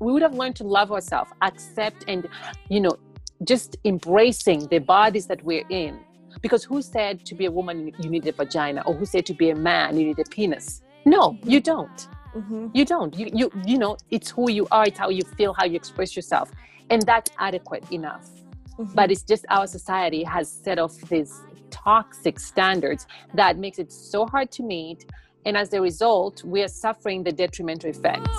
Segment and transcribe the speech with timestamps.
[0.00, 2.28] we would have learned to love ourselves accept and
[2.68, 2.96] you know
[3.44, 6.00] just embracing the bodies that we're in.
[6.40, 8.82] Because who said to be a woman you need a vagina?
[8.86, 10.82] Or who said to be a man you need a penis?
[11.04, 12.08] No you don't.
[12.34, 12.68] Mm-hmm.
[12.74, 13.18] you don't.
[13.18, 16.14] You, you you know it's who you are it's how you feel how you express
[16.14, 16.50] yourself.
[16.90, 18.28] And that's adequate enough.
[18.78, 18.94] Mm-hmm.
[18.94, 21.40] but it's just our society has set off these
[21.70, 25.06] toxic standards that makes it so hard to meet.
[25.46, 28.38] And as a result we are suffering the detrimental effects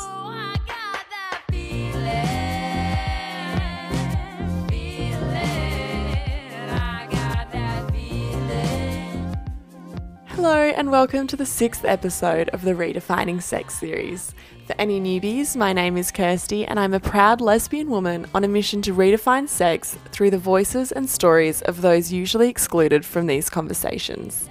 [10.37, 14.35] Hello, and welcome to the sixth episode of the Redefining Sex series.
[14.67, 18.47] For any newbies, my name is Kirsty, and I'm a proud lesbian woman on a
[18.47, 23.49] mission to redefine sex through the voices and stories of those usually excluded from these
[23.49, 24.47] conversations.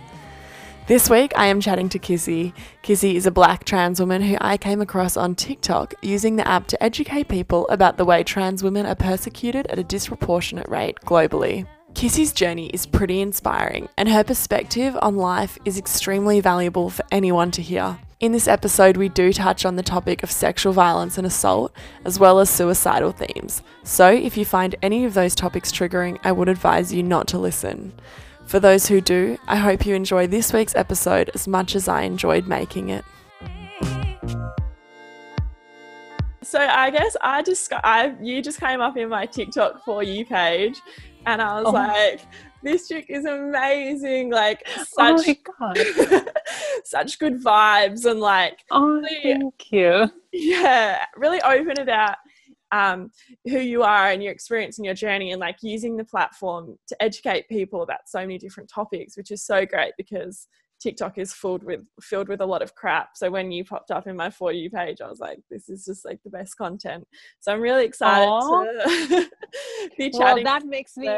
[0.89, 2.53] This week, I am chatting to Kissy.
[2.83, 6.67] Kissy is a black trans woman who I came across on TikTok using the app
[6.67, 11.65] to educate people about the way trans women are persecuted at a disproportionate rate globally.
[11.97, 17.51] Kissy's journey is pretty inspiring, and her perspective on life is extremely valuable for anyone
[17.53, 17.99] to hear.
[18.21, 21.73] In this episode, we do touch on the topic of sexual violence and assault,
[22.05, 23.63] as well as suicidal themes.
[23.83, 27.39] So, if you find any of those topics triggering, I would advise you not to
[27.39, 27.95] listen.
[28.45, 32.03] For those who do, I hope you enjoy this week's episode as much as I
[32.03, 33.07] enjoyed making it.
[36.43, 40.25] So I guess I just I you just came up in my TikTok for you
[40.25, 40.81] page
[41.27, 41.73] and I was oh.
[41.73, 42.21] like,
[42.63, 44.31] this chick is amazing.
[44.31, 46.25] Like oh such oh
[46.85, 50.11] such good vibes and like oh really, thank you.
[50.33, 52.17] Yeah, really open about
[52.73, 53.11] um,
[53.45, 57.03] who you are and your experience and your journey and like using the platform to
[57.03, 60.49] educate people about so many different topics, which is so great because
[60.81, 63.17] TikTok is filled with filled with a lot of crap.
[63.17, 65.85] So when you popped up in my for you page, I was like, this is
[65.85, 67.07] just like the best content.
[67.41, 69.09] So I'm really excited Aww.
[69.09, 69.31] to
[69.99, 70.45] be chatting.
[70.45, 71.09] Well, that makes me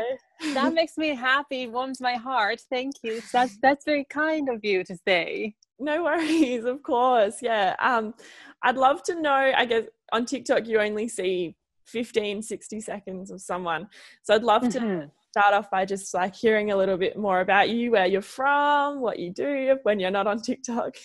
[0.55, 2.61] that makes me happy, warms my heart.
[2.71, 3.21] Thank you.
[3.33, 5.55] That's that's very kind of you to say.
[5.81, 7.37] No worries, of course.
[7.43, 7.75] Yeah.
[7.81, 8.15] Um,
[8.63, 11.57] I'd love to know, I guess on TikTok you only see
[11.87, 13.89] 15, 60 seconds of someone.
[14.23, 15.07] So I'd love to mm-hmm
[15.39, 19.01] start off by just like hearing a little bit more about you, where you're from,
[19.01, 20.97] what you do when you're not on TikTok.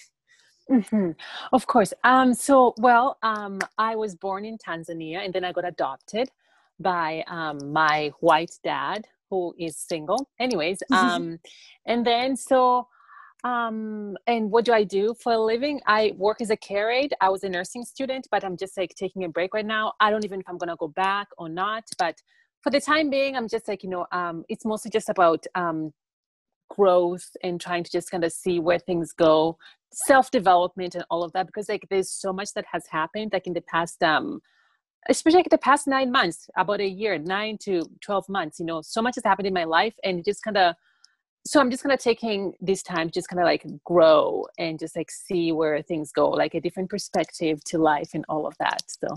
[0.71, 1.11] Mm-hmm.
[1.51, 1.93] Of course.
[2.03, 6.29] Um, so, well, um, I was born in Tanzania and then I got adopted
[6.79, 10.27] by um, my white dad who is single.
[10.39, 11.37] Anyways, um,
[11.85, 12.87] and then so,
[13.43, 15.79] um, and what do I do for a living?
[15.85, 17.13] I work as a care aide.
[17.21, 19.93] I was a nursing student, but I'm just like taking a break right now.
[19.99, 22.15] I don't even know if I'm gonna go back or not, but
[22.63, 25.93] for the time being, I'm just like, you know, um, it's mostly just about um,
[26.69, 29.57] growth and trying to just kind of see where things go,
[29.91, 33.47] self development and all of that, because like there's so much that has happened, like
[33.47, 34.41] in the past, um,
[35.09, 38.81] especially like the past nine months, about a year, nine to 12 months, you know,
[38.81, 40.73] so much has happened in my life and just kind of,
[41.45, 44.79] so I'm just kind of taking this time to just kind of like grow and
[44.79, 48.55] just like see where things go, like a different perspective to life and all of
[48.59, 48.83] that.
[48.87, 49.09] So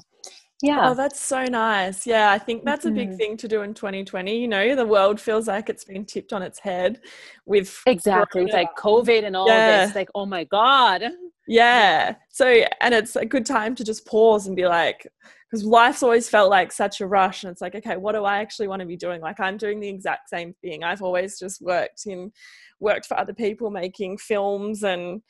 [0.62, 2.94] yeah oh that's so nice yeah i think that's mm-hmm.
[2.94, 3.17] a big mm-hmm.
[3.17, 6.43] thing to do in 2020 you know the world feels like it's been tipped on
[6.43, 7.00] its head
[7.44, 9.84] with exactly it's like covid and all yeah.
[9.84, 11.03] this like oh my god
[11.49, 12.47] yeah so
[12.81, 15.06] and it's a good time to just pause and be like
[15.50, 18.38] because life's always felt like such a rush and it's like okay what do i
[18.38, 21.61] actually want to be doing like i'm doing the exact same thing i've always just
[21.61, 22.33] worked in
[22.81, 25.21] worked for other people making films and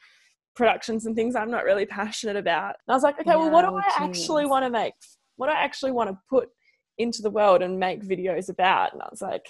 [0.57, 2.77] productions and things I'm not really passionate about.
[2.87, 4.95] And I was like, okay, well, what do I actually want to make
[5.37, 6.49] what do I actually want to put
[6.99, 8.93] into the world and make videos about.
[8.93, 9.47] And I was like,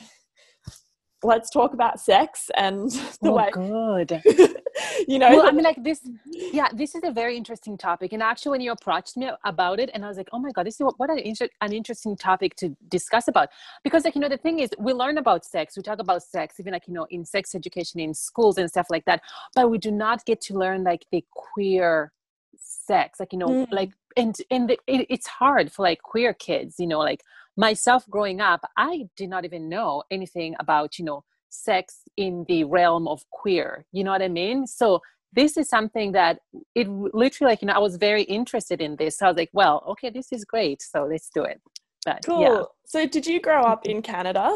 [1.22, 2.90] let's talk about sex and
[3.22, 4.22] the oh, way good
[5.08, 8.22] you know well, i mean like this yeah this is a very interesting topic and
[8.22, 10.74] actually when you approached me about it and i was like oh my god this
[10.74, 13.48] is what, what an, inter- an interesting topic to discuss about
[13.82, 16.60] because like you know the thing is we learn about sex we talk about sex
[16.60, 19.22] even like you know in sex education in schools and stuff like that
[19.54, 22.12] but we do not get to learn like the queer
[22.58, 23.66] sex like you know mm.
[23.70, 27.22] like and and the, it, it's hard for like queer kids you know like
[27.56, 32.64] myself growing up i did not even know anything about you know sex in the
[32.64, 34.66] realm of queer you know what i mean?
[34.66, 35.00] So
[35.36, 36.40] this is something that
[36.74, 39.18] it literally like you know i was very interested in this.
[39.18, 41.60] So i was like well okay this is great so let's do it.
[42.04, 42.40] But cool.
[42.40, 42.62] Yeah.
[42.86, 44.50] so did you grow up in canada?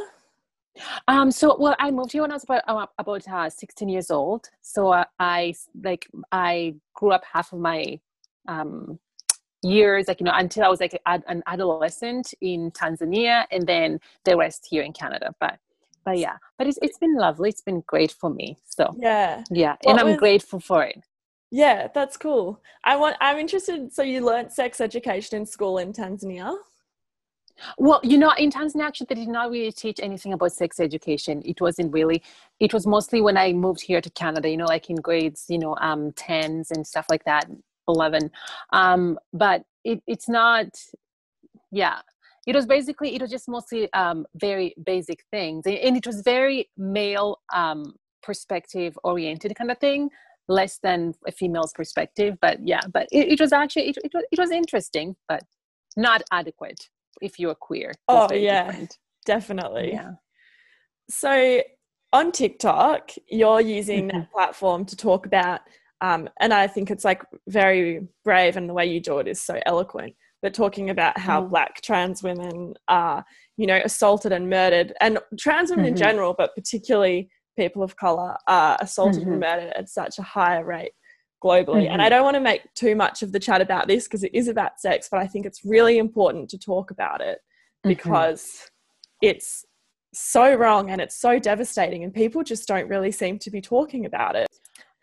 [1.08, 4.10] Um so well i moved here when i was about uh, about uh, 16 years
[4.10, 4.48] old.
[4.62, 5.54] So uh, i
[5.84, 8.00] like i grew up half of my
[8.48, 8.98] um
[9.62, 14.36] years like you know until i was like an adolescent in tanzania and then the
[14.36, 15.58] rest here in canada but
[16.04, 19.76] but yeah but it's, it's been lovely it's been great for me so yeah yeah
[19.82, 21.02] what and i'm was, grateful for it
[21.50, 22.62] Yeah, that's cool.
[22.84, 23.16] I want.
[23.20, 23.92] I'm interested.
[23.92, 26.56] So you learned sex education in school in Tanzania.
[27.76, 31.42] Well, you know, in Tanzania, actually, they did not really teach anything about sex education.
[31.44, 32.22] It wasn't really.
[32.60, 34.48] It was mostly when I moved here to Canada.
[34.48, 37.50] You know, like in grades, you know, um, tens and stuff like that,
[37.88, 38.30] eleven.
[38.72, 40.68] Um, but it, it's not.
[41.72, 42.00] Yeah,
[42.46, 46.68] it was basically it was just mostly um, very basic things, and it was very
[46.76, 50.10] male um, perspective oriented kind of thing
[50.48, 54.24] less than a female's perspective but yeah but it, it was actually it, it, was,
[54.32, 55.42] it was interesting but
[55.96, 56.88] not adequate
[57.22, 58.98] if you're queer oh yeah different.
[59.24, 60.12] definitely yeah
[61.08, 61.60] so
[62.12, 65.60] on tiktok you're using that platform to talk about
[66.00, 69.40] um, and i think it's like very brave and the way you do it is
[69.40, 71.50] so eloquent but talking about how mm.
[71.50, 73.24] black trans women are
[73.56, 75.94] you know assaulted and murdered and trans women mm-hmm.
[75.94, 79.32] in general but particularly people of color are assaulted mm-hmm.
[79.32, 80.92] and murdered at such a higher rate
[81.42, 81.84] globally.
[81.84, 81.92] Mm-hmm.
[81.92, 84.34] And I don't want to make too much of the chat about this because it
[84.34, 87.88] is about sex, but I think it's really important to talk about it mm-hmm.
[87.88, 89.28] because mm-hmm.
[89.28, 89.64] it's
[90.12, 94.06] so wrong and it's so devastating, and people just don't really seem to be talking
[94.06, 94.48] about it.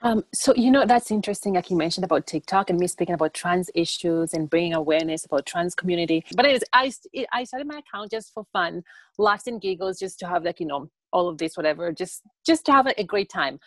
[0.04, 3.34] Um, so you know that's interesting, like you mentioned about TikTok and me speaking about
[3.34, 6.24] trans issues and bringing awareness about trans community.
[6.36, 6.92] But anyways, I
[7.34, 8.84] I started my account just for fun,
[9.18, 12.66] laughs and giggles, just to have like you know all of this whatever just just
[12.66, 13.60] to have a great time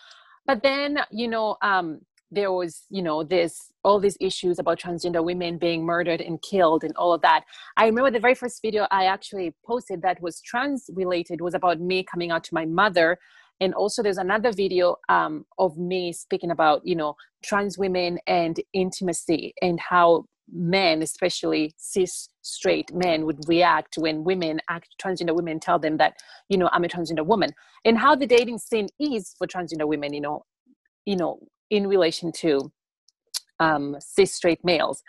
[0.46, 2.00] but then you know um
[2.30, 6.84] there was you know this all these issues about transgender women being murdered and killed
[6.84, 7.44] and all of that
[7.76, 11.80] i remember the very first video i actually posted that was trans related was about
[11.80, 13.18] me coming out to my mother
[13.60, 18.60] and also there's another video um, of me speaking about you know trans women and
[18.72, 25.60] intimacy and how men, especially cis straight men, would react when women, act, transgender women,
[25.60, 26.14] tell them that,
[26.48, 27.50] you know, I'm a transgender woman,
[27.84, 30.44] and how the dating scene is for transgender women, you know,
[31.06, 31.38] you know,
[31.70, 32.72] in relation to
[33.58, 35.02] um, cis straight males,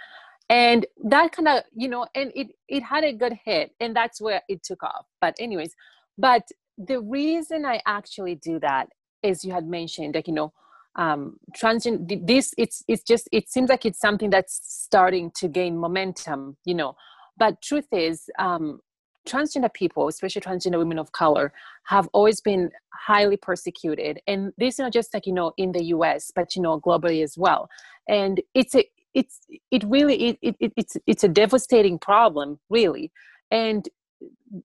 [0.50, 4.22] and that kind of, you know, and it it had a good hit, and that's
[4.22, 5.06] where it took off.
[5.20, 5.74] But anyways,
[6.18, 6.44] but
[6.88, 8.90] the reason I actually do that
[9.24, 10.54] is you had mentioned, like you know
[10.96, 15.78] um, transgender this it's it's just it seems like it's something that's starting to gain
[15.78, 16.96] momentum you know.
[17.38, 18.82] But truth is um,
[19.28, 21.54] transgender people especially transgender women of color
[21.86, 24.20] have always been highly persecuted.
[24.28, 27.24] And this is not just like you know in the us but you know globally
[27.24, 27.70] as well.
[28.10, 29.40] And it's a it's
[29.72, 33.12] it really it, it, it's it's a devastating problem really.
[33.50, 33.88] And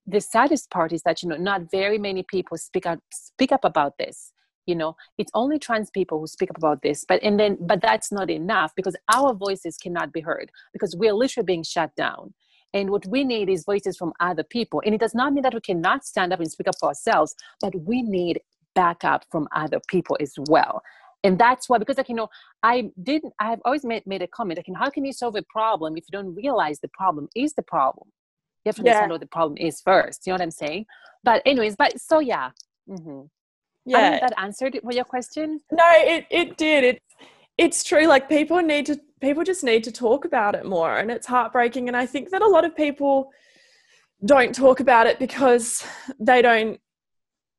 [0.07, 3.65] the saddest part is that you know not very many people speak up speak up
[3.65, 4.33] about this
[4.67, 4.97] you know?
[5.17, 8.31] It's only trans people who speak up about this but and then but that's not
[8.31, 12.35] enough because our voices cannot be heard because we're literally being shut down.
[12.75, 14.83] And what we need is voices from other people.
[14.85, 17.35] And it does not mean that we cannot stand up and speak up for ourselves
[17.61, 18.41] but we need
[18.75, 20.83] backup from other people as well.
[21.25, 22.29] And that's why because like you know
[22.63, 25.43] i didn't i have always made, made a comment like how can you solve a
[25.43, 28.09] problem if you don't realize the problem is the problem
[28.67, 29.15] you have to understand yeah.
[29.15, 30.85] what the problem is first you know what i'm saying
[31.25, 32.51] but anyways but so yeah
[32.89, 33.23] mm-hmm
[33.87, 37.03] yeah that answered your question no it, it did it
[37.57, 41.11] it's true like people need to people just need to talk about it more and
[41.11, 43.31] it's heartbreaking and i think that a lot of people
[44.25, 45.85] don't talk about it because
[46.19, 46.81] they don't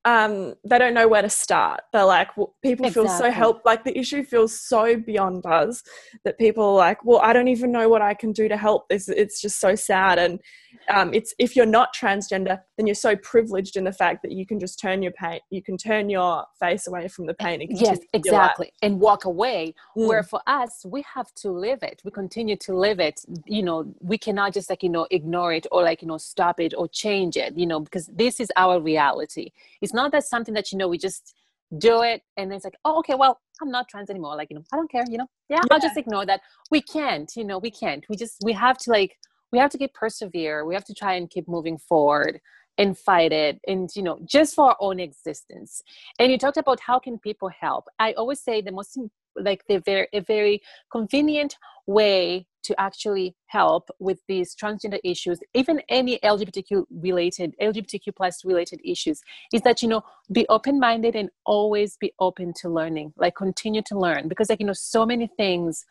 [0.07, 1.81] um, they don't know where to start.
[1.92, 3.09] They're like, well, people exactly.
[3.09, 3.63] feel so help.
[3.65, 5.83] Like the issue feels so beyond us
[6.24, 8.88] that people are like, well, I don't even know what I can do to help
[8.88, 9.09] this.
[9.09, 10.18] It's just so sad.
[10.18, 10.39] And
[10.89, 14.45] um, it's if you're not transgender, then you're so privileged in the fact that you
[14.45, 17.62] can just turn your pain, you can turn your face away from the pain.
[17.62, 19.73] And yes, exactly, and walk away.
[19.97, 20.07] Mm.
[20.07, 22.02] Where for us, we have to live it.
[22.06, 23.21] We continue to live it.
[23.45, 26.59] You know, we cannot just like you know ignore it or like you know stop
[26.59, 27.57] it or change it.
[27.57, 29.52] You know, because this is our reality.
[29.81, 31.35] It's not that something that you know we just
[31.78, 34.64] do it and it's like oh okay well i'm not trans anymore like you know
[34.71, 35.64] i don't care you know yeah, yeah.
[35.69, 36.40] i'll just ignore that
[36.71, 39.18] we can't you know we can't we just we have to like
[39.51, 40.66] we have to keep persevere.
[40.66, 42.39] We have to try and keep moving forward
[42.80, 45.81] and fight it and you know just for our own existence.
[46.19, 47.85] And you talked about how can people help.
[47.99, 48.97] I always say the most
[49.35, 50.61] like the very a very
[50.92, 58.44] convenient way to actually help with these transgender issues even any lgbtq related lgbtq plus
[58.44, 59.21] related issues
[59.54, 60.01] is that you know
[60.33, 64.27] be open-minded and always be open to learning like continue to learn.
[64.27, 65.85] Because like you know so many things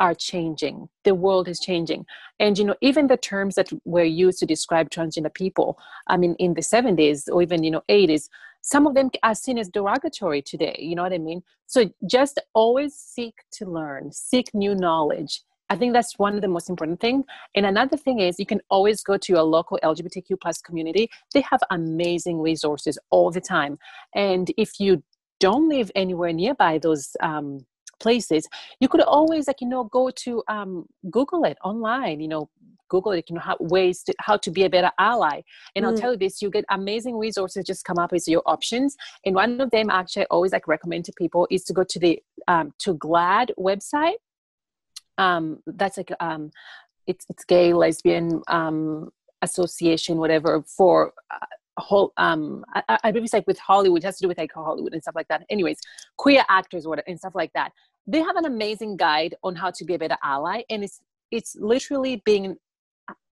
[0.00, 0.88] are changing.
[1.04, 2.06] The world is changing.
[2.40, 6.34] And you know even the terms that were used to describe transgender people i mean
[6.38, 8.28] in the 70s or even you know 80s
[8.60, 11.42] some of them are seen as derogatory today you know what i mean?
[11.66, 15.42] So just always seek to learn seek new knowledge.
[15.70, 17.24] I think that's one of the most important thing.
[17.54, 21.10] And another thing is you can always go to your local lgbtq plus community.
[21.34, 23.78] They have amazing resources all the time.
[24.14, 25.02] And if you
[25.40, 27.66] don't live anywhere nearby those um,
[28.00, 28.48] places
[28.80, 32.48] you could always like you know go to um, google it online you know
[32.88, 35.42] google it you know how ways to how to be a better ally.
[35.76, 35.88] And mm.
[35.88, 38.96] i'll tell you this you get amazing resources just come up with your options.
[39.24, 41.98] And one of them actually i always like recommend to people is to go to
[41.98, 44.16] the um, to GLAAD website.
[45.18, 46.50] Um, that's like um,
[47.06, 49.10] it's it's gay lesbian um,
[49.42, 51.46] association whatever for uh,
[51.80, 54.52] whole um I, I believe it's like with hollywood it has to do with like
[54.52, 55.44] hollywood and stuff like that.
[55.50, 55.80] Anyways
[56.16, 57.72] queer actors or and stuff like that.
[58.06, 61.56] They have an amazing guide on how to be a better ally and it's it's
[61.56, 62.56] literally being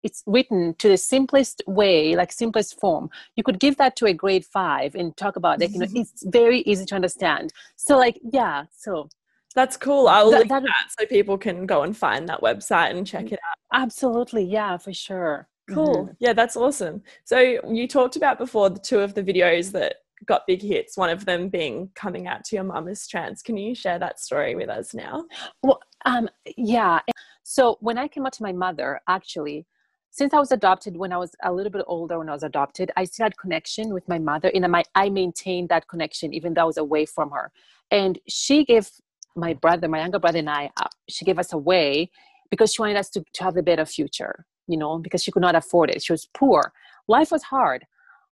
[0.03, 3.09] it's written to the simplest way like simplest form.
[3.35, 6.25] You could give that to a grade five and talk about like you know it's
[6.25, 7.53] very easy to understand.
[7.75, 9.09] So like yeah so.
[9.53, 10.07] That's cool.
[10.07, 13.33] I'll that, link that, that so people can go and find that website and check
[13.33, 13.81] it out.
[13.81, 16.05] absolutely yeah for sure cool.
[16.05, 16.13] Mm-hmm.
[16.19, 17.01] yeah that's awesome.
[17.23, 21.09] So you talked about before the two of the videos that got big hits one
[21.09, 24.55] of them being coming out to your mum as trans can you share that story
[24.55, 25.25] with us now?
[25.63, 26.99] Well um yeah.
[27.43, 29.65] So when i came out to my mother actually
[30.11, 32.91] since I was adopted when I was a little bit older when I was adopted,
[32.97, 36.63] I still had connection with my mother and my, I maintained that connection even though
[36.63, 37.51] I was away from her.
[37.89, 38.89] And she gave
[39.37, 42.11] my brother, my younger brother and I, uh, she gave us away
[42.49, 45.41] because she wanted us to, to have a better future, you know, because she could
[45.41, 46.03] not afford it.
[46.03, 46.73] She was poor.
[47.07, 47.85] Life was hard.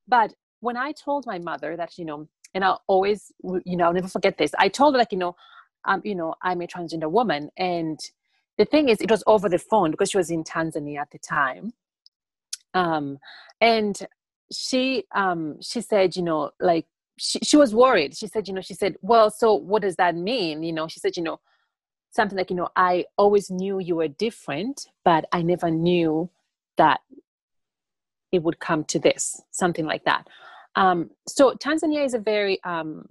[0.07, 3.93] But when I told my mother that, you know, and I'll always, you know, I'll
[3.93, 4.51] never forget this.
[4.57, 5.35] I told her like, you know,
[5.85, 7.99] um, you know, I'm a transgender woman and
[8.59, 11.17] the thing is, it was over the phone because she was in Tanzania at the
[11.17, 11.71] time.
[12.73, 13.17] Um,
[13.61, 13.97] and
[14.51, 16.85] she um, she said, you know, like
[17.17, 18.17] she, she was worried.
[18.17, 20.61] She said, you know, she said, well, so what does that mean?
[20.63, 21.39] You know, she said, you know,
[22.11, 26.29] something like, you know, I always knew you were different, but I never knew
[26.77, 27.01] that
[28.31, 30.27] it would come to this, something like that.
[30.75, 33.07] Um, so Tanzania is a very um,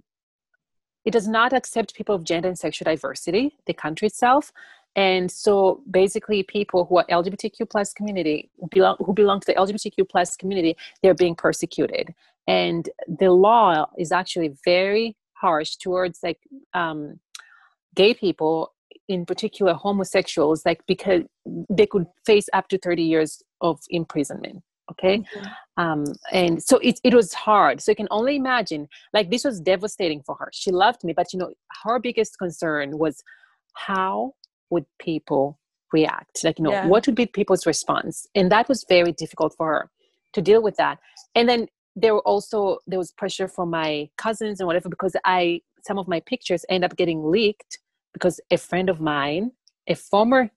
[1.05, 4.53] it does not accept people of gender and sexual diversity, the country itself.
[4.95, 10.09] And so basically people who are LGBTQ plus community, belong, who belong to the LGBTQ
[10.09, 12.15] plus community, they're being persecuted.
[12.47, 16.41] And the law is actually very harsh towards like
[16.75, 17.21] um,
[17.95, 18.75] gay people,
[19.09, 21.23] in particular homosexuals, like because
[21.71, 25.19] they could face up to 30 years of imprisonment okay?
[25.19, 25.83] Mm-hmm.
[25.83, 27.81] um, and so it, it was hard.
[27.81, 30.49] So you can only imagine like this was devastating for her.
[30.53, 31.53] She loved me but you know
[31.85, 33.23] her biggest concern was
[33.75, 34.33] how
[34.71, 35.59] would people
[35.93, 36.43] react?
[36.45, 36.87] Like you know yeah.
[36.87, 38.27] what would be people's response?
[38.35, 39.91] And that was very difficult for her
[40.35, 40.99] to deal with that.
[41.35, 45.61] And then there were also there was pressure from my cousins and whatever because i
[45.85, 47.79] some of my pictures end up getting leaked
[48.13, 49.53] because a friend of mine
[49.89, 50.51] a former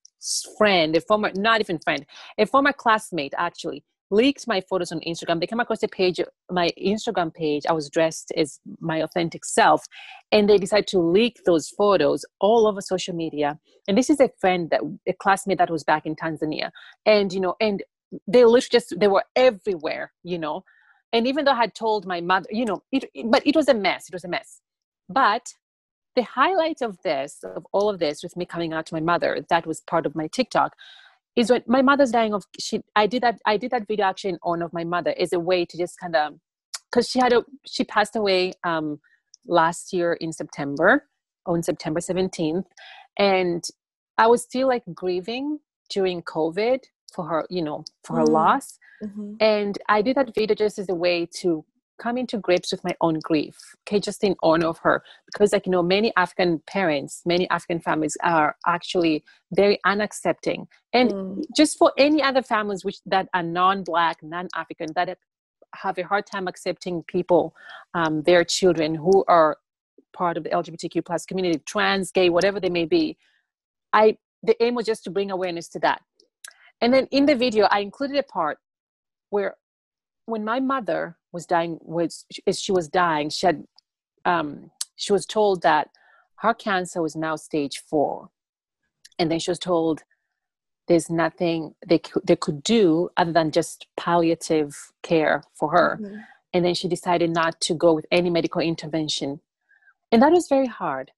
[0.58, 2.05] friend a former not even friend
[2.38, 5.39] a former classmate actually leaked my photos on Instagram.
[5.39, 6.20] They came across the page,
[6.51, 7.63] my Instagram page.
[7.67, 9.86] I was dressed as my authentic self,
[10.31, 13.58] and they decided to leak those photos all over social media.
[13.88, 16.70] And this is a friend that a classmate that was back in Tanzania,
[17.05, 17.81] and you know, and
[18.27, 20.63] they literally just they were everywhere, you know.
[21.13, 23.74] And even though I had told my mother, you know, it, but it was a
[23.74, 24.08] mess.
[24.08, 24.62] It was a mess.
[25.10, 25.53] But
[26.15, 29.46] the highlight of this, of all of this, with me coming out to my mother,
[29.50, 30.75] that was part of my TikTok
[31.36, 34.32] is when my mother's dying of she i did that i did that video actually
[34.32, 36.34] in honor of my mother as a way to just kind of
[36.89, 39.00] because she had a she passed away um
[39.48, 41.08] last year in september
[41.46, 42.65] on september 17th
[43.18, 43.63] and
[44.18, 46.80] i was still like grieving during covid
[47.13, 48.30] for her you know for her mm.
[48.30, 49.34] loss mm-hmm.
[49.39, 51.63] and i did that video just as a way to
[52.01, 55.03] coming to grips with my own grief okay just in honor of her.
[55.27, 60.67] Because like you know many african parents many african families are actually very unaccepting.
[60.93, 61.43] And mm.
[61.55, 65.17] just for any other families which that are non-black non-african that
[65.75, 67.55] have a hard time accepting people
[67.93, 69.58] um, their children who are
[70.13, 73.17] part of the lgbtq plus community trans gay whatever they may be
[73.93, 76.01] i the aim was just to bring awareness to that.
[76.81, 78.58] And then in the video i included a part
[79.29, 79.55] where
[80.25, 83.63] when my mother was dying was as she was dying she had
[84.25, 85.89] um, she was told that
[86.41, 88.29] her cancer was now stage four.
[89.19, 90.03] And then she was told
[90.88, 96.00] there's nothing they could, they could do other than just palliative care for her.
[96.01, 96.17] Mm-hmm.
[96.53, 99.39] and then she decided not to go with any medical intervention.
[100.11, 101.11] And that was very hard.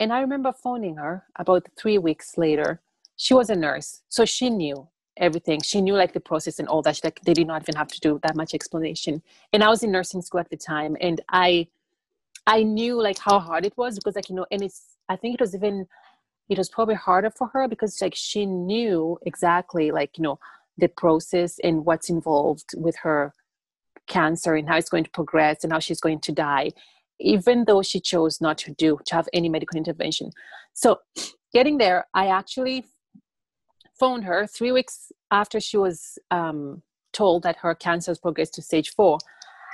[0.00, 2.80] And i remember phoning her about three weeks later.
[3.16, 5.60] She was a nurse so she knew everything.
[5.62, 6.96] She knew like the process and all that.
[6.96, 9.22] She, like they did not even have to do that much explanation.
[9.52, 11.68] And I was in nursing school at the time, and I
[12.46, 15.34] I knew like how hard it was because like you know, and it's I think
[15.34, 15.86] it was even
[16.48, 20.38] it was probably harder for her because like she knew exactly like you know
[20.76, 23.32] the process and what's involved with her
[24.06, 26.70] cancer and how it's going to progress and how she's going to die
[27.20, 30.30] even though she chose not to do to have any medical intervention.
[30.72, 31.00] So
[31.52, 32.86] getting there, I actually
[33.98, 36.82] phoned her three weeks after she was um,
[37.12, 39.18] told that her cancer has progressed to stage four.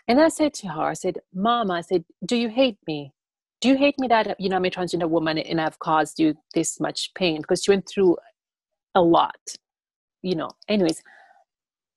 [0.08, 3.12] And I said to her, I said, Mama, I said, do you hate me?
[3.60, 6.34] Do you hate me that, you know, I'm a transgender woman and I've caused you
[6.54, 7.40] this much pain?
[7.40, 8.16] Because she went through
[8.94, 9.38] a lot,
[10.22, 10.50] you know.
[10.68, 11.02] Anyways.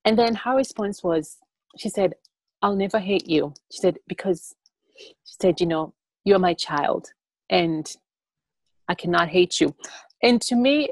[0.05, 1.37] And then her response was,
[1.77, 2.15] she said,
[2.61, 3.53] I'll never hate you.
[3.71, 4.55] She said, because
[4.97, 5.93] she said, you know,
[6.25, 7.07] you're my child
[7.49, 7.89] and
[8.87, 9.73] I cannot hate you.
[10.21, 10.89] And to me,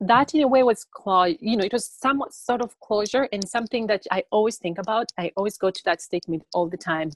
[0.00, 3.48] that in a way was closure you know it was somewhat sort of closure and
[3.48, 5.10] something that i always think about.
[5.18, 7.12] I always go to that statement all the time.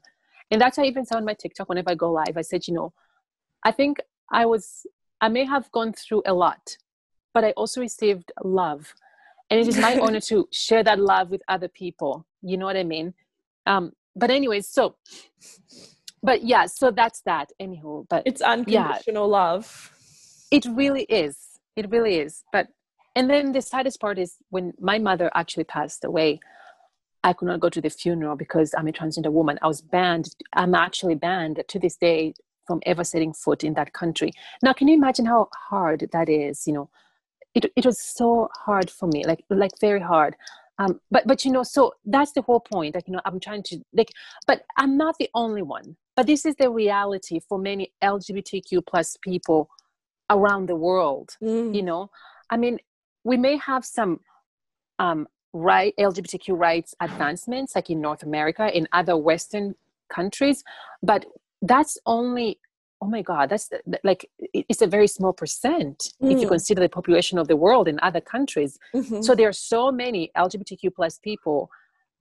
[0.50, 2.66] And that's why i even said on my tiktok whenever i go live i said
[2.66, 2.92] you know
[3.64, 3.99] i think
[4.32, 4.87] i was
[5.20, 6.76] i may have gone through a lot
[7.34, 8.94] but i also received love.
[9.50, 12.25] And it is my honor to share that love with other people.
[12.42, 13.12] You know what i mean?
[13.66, 14.96] Um but anyways so
[16.22, 17.52] but yeah so that's that.
[17.60, 19.92] Anywho but it's unconditional yeah, love.
[20.50, 22.45] It really is it really is.
[22.53, 22.69] But
[23.17, 26.41] and then the saddest part is when my mother actually passed away
[27.25, 29.59] i could not go to the funeral because i'm a transgender woman.
[29.62, 32.35] I was banned i'm actually banned to this day
[32.67, 34.33] from ever setting foot in that country.
[34.62, 36.91] Now can you imagine how hard that is you know?
[37.55, 40.37] It, it was so hard for me like like very hard.
[40.79, 43.62] Um, but but you know so that's the whole point like you know i'm trying
[43.65, 44.12] to like
[44.47, 45.97] but i'm not the only one.
[46.17, 49.69] But this is the reality for many lgbtq plus people
[50.30, 51.75] around the world mm.
[51.75, 52.10] you know
[52.50, 52.78] i mean
[53.25, 54.20] we may have some
[54.99, 59.75] um, right lgbtq rights advancements like in north america in other western
[60.08, 60.62] countries
[61.02, 61.26] but
[61.62, 62.58] that's only
[63.02, 63.70] oh my god that's
[64.04, 66.32] like it's a very small percent mm.
[66.32, 66.50] if you mm.
[66.50, 69.20] consider the population of the world in other countries mm-hmm.
[69.20, 71.70] so there are so many lgbtq plus people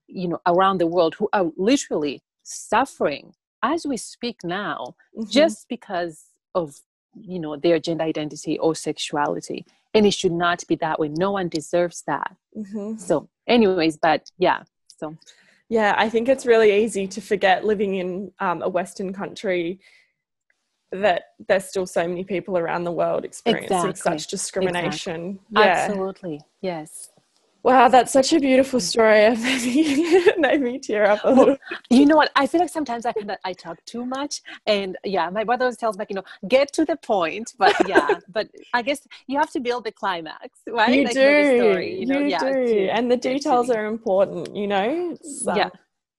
[0.08, 5.30] you know around the world who are literally suffering as we speak now mm-hmm.
[5.30, 6.26] just because
[6.56, 6.82] of
[7.20, 11.32] you know their gender identity or sexuality and it should not be that way no
[11.32, 12.98] one deserves that mm-hmm.
[12.98, 15.16] so anyways but yeah so
[15.70, 19.80] yeah i think it's really easy to forget living in um, a western country
[20.92, 24.18] that there's still so many people around the world experiencing exactly.
[24.20, 25.54] such discrimination exactly.
[25.54, 25.86] yeah.
[25.86, 27.10] absolutely yes
[27.62, 29.20] Wow, that's such a beautiful story.
[29.20, 31.58] It made me, tear up a little.
[31.90, 32.32] You know what?
[32.36, 35.66] I feel like sometimes I kind of I talk too much, and yeah, my brother
[35.66, 37.54] always tells me, like, you know, get to the point.
[37.58, 40.94] But yeah, but I guess you have to build the climax, right?
[40.94, 41.20] You like, do.
[41.20, 42.20] You, story, you, know?
[42.20, 44.56] you yeah, do, to, and the details are important.
[44.56, 45.18] You know,
[45.48, 45.70] um, yeah,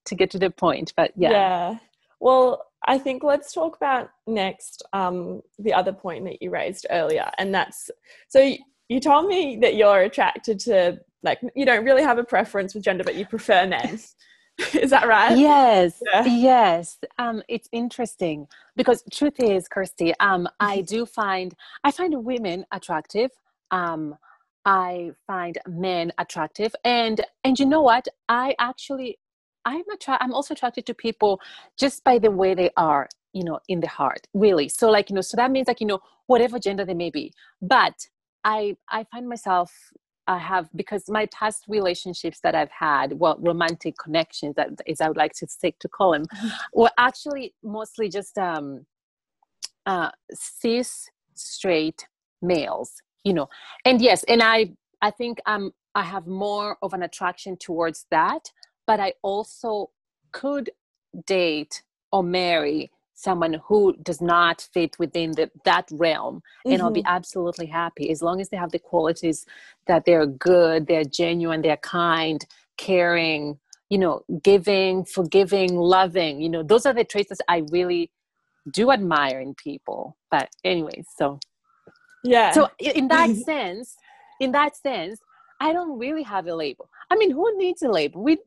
[0.07, 0.93] to get to the point.
[0.95, 1.79] But yeah, yeah.
[2.21, 7.31] Well, I think let's talk about next um, the other point that you raised earlier,
[7.39, 7.91] and that's
[8.29, 8.55] so
[8.91, 12.85] you told me that you're attracted to like you don't really have a preference with
[12.85, 13.99] gender but you prefer men.
[14.75, 15.37] Is that right?
[15.39, 16.25] Yes yeah.
[16.25, 16.99] yes.
[17.19, 20.85] Um it's interesting because truth is kirsty um i mm-hmm.
[20.85, 21.55] do find
[21.85, 23.31] i find women attractive.
[23.71, 24.17] Um
[24.65, 26.75] i find men attractive.
[26.85, 28.07] And and you know what?
[28.29, 29.19] I actually
[29.65, 31.41] i'm attra- i'm also attracted to people
[31.79, 34.69] just by the way they are you know in the heart really.
[34.69, 37.33] So like you know so that means like you know whatever gender they may be.
[37.63, 37.95] But
[38.45, 39.73] i i find myself
[40.31, 45.09] I have because my past relationships that I've had, well, romantic connections, that is I
[45.09, 46.49] would like to stick to call them, mm-hmm.
[46.73, 48.87] were actually mostly just um,
[49.87, 52.07] uh, cis straight
[52.41, 53.49] males, you know.
[53.85, 54.71] And yes, and I
[55.03, 58.53] I think I'm I have more of an attraction towards that,
[58.87, 59.91] but I also
[60.31, 60.71] could
[61.27, 66.73] date or marry someone who does not fit within the, that realm mm-hmm.
[66.73, 67.17] and i'll be mm-hmm.
[67.17, 69.47] absolutely happy as long as they have the qualities
[69.87, 72.47] that they're good they're genuine they're kind
[72.79, 73.59] caring
[73.91, 78.11] you know giving forgiving loving you know those are the traits that i really
[78.73, 81.39] do admire in people but anyways so
[82.25, 83.97] yeah so in that sense
[84.41, 85.21] in that sense
[85.61, 86.89] I don't really have a label.
[87.11, 88.23] I mean, who needs a label?
[88.23, 88.39] We,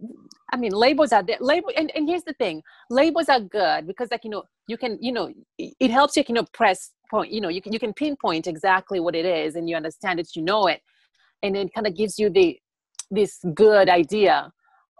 [0.52, 1.38] I mean, labels are there.
[1.40, 4.98] Label, and, and here's the thing: labels are good because, like you know, you can,
[5.02, 7.32] you know, it helps you, you know, press point.
[7.32, 10.30] You know, you can you can pinpoint exactly what it is, and you understand it,
[10.36, 10.82] you know it,
[11.42, 12.58] and it kind of gives you the
[13.12, 14.52] this good idea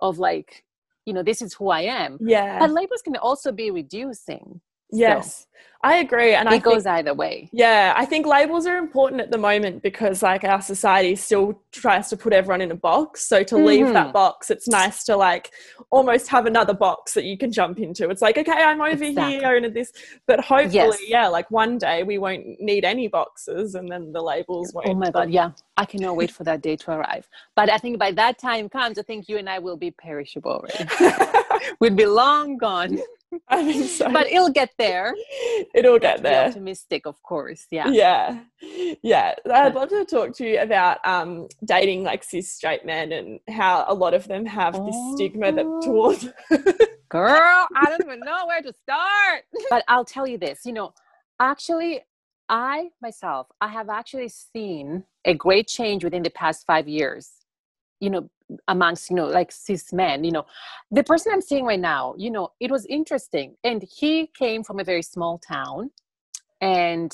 [0.02, 0.64] of like,
[1.06, 2.18] you know, this is who I am.
[2.22, 2.60] Yeah.
[2.60, 4.62] But labels can also be reducing.
[4.94, 5.40] Yes.
[5.40, 5.46] So,
[5.86, 6.34] I agree.
[6.34, 7.50] And it I goes either way.
[7.52, 7.94] Yeah.
[7.98, 12.16] I think labels are important at the moment because like our society still tries to
[12.16, 13.28] put everyone in a box.
[13.28, 13.66] So to mm-hmm.
[13.66, 14.12] leave that mm-hmm.
[14.14, 15.52] box, it's nice to like
[15.92, 18.10] almost have another box that you can jump into.
[18.10, 19.40] It's like, okay, I'm over exactly.
[19.40, 19.92] here and this.
[20.26, 21.00] But hopefully, yes.
[21.06, 24.88] yeah, like one day we won't need any boxes and then the labels won't.
[24.88, 25.32] Oh my God.
[25.32, 25.52] Yeah.
[25.76, 27.28] I cannot wait for that day to arrive.
[27.58, 30.64] But I think by that time comes, I think you and I will be perishable
[30.64, 31.34] already.
[31.82, 33.00] We'd be long gone.
[33.50, 34.10] I think so.
[34.12, 35.14] but it'll get there.
[35.76, 36.48] It'll get there.
[36.48, 37.66] optimistic, of course.
[37.72, 37.88] Yeah.
[37.90, 38.40] Yeah.
[39.02, 39.34] Yeah.
[39.52, 43.86] I'd love to talk to you about um, dating like cis straight men and how
[43.88, 45.82] a lot of them have this stigma that Oh.
[45.82, 46.28] towards.
[47.10, 49.44] Girl, I don't even know where to start.
[49.70, 50.94] But I'll tell you this, you know,
[51.40, 52.02] actually,
[52.50, 57.30] I myself, I have actually seen a great change within the past five years,
[58.04, 58.30] you know,
[58.68, 60.46] amongst, you know, like cis men, you know.
[60.92, 63.56] The person I'm seeing right now, you know, it was interesting.
[63.64, 65.92] And he came from a very small town
[66.60, 67.12] and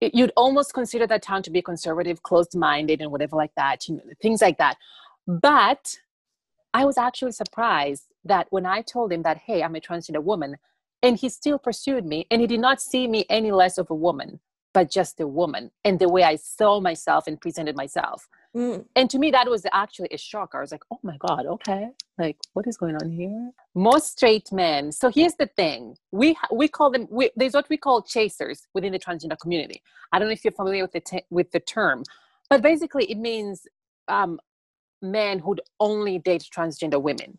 [0.00, 3.88] it, you'd almost consider that town to be conservative, closed minded, and whatever like that,
[3.88, 4.76] you know, things like that.
[5.28, 5.96] But
[6.74, 10.56] I was actually surprised that when I told him that, hey, I'm a transgender woman,
[11.04, 13.94] and he still pursued me, and he did not see me any less of a
[13.94, 14.40] woman,
[14.74, 18.28] but just a woman, and the way I saw myself and presented myself.
[18.56, 20.52] Mm, And to me, that was actually a shock.
[20.54, 21.88] I was like, oh my God, okay.
[22.18, 23.50] Like, what is going on here?
[23.74, 24.92] Most straight men.
[24.92, 28.92] So here's the thing we, we call them, we, there's what we call chasers within
[28.92, 29.82] the transgender community.
[30.12, 32.04] I don't know if you're familiar with the, te- with the term,
[32.50, 33.66] but basically it means
[34.08, 34.38] um,
[35.02, 37.38] men who'd only date transgender women.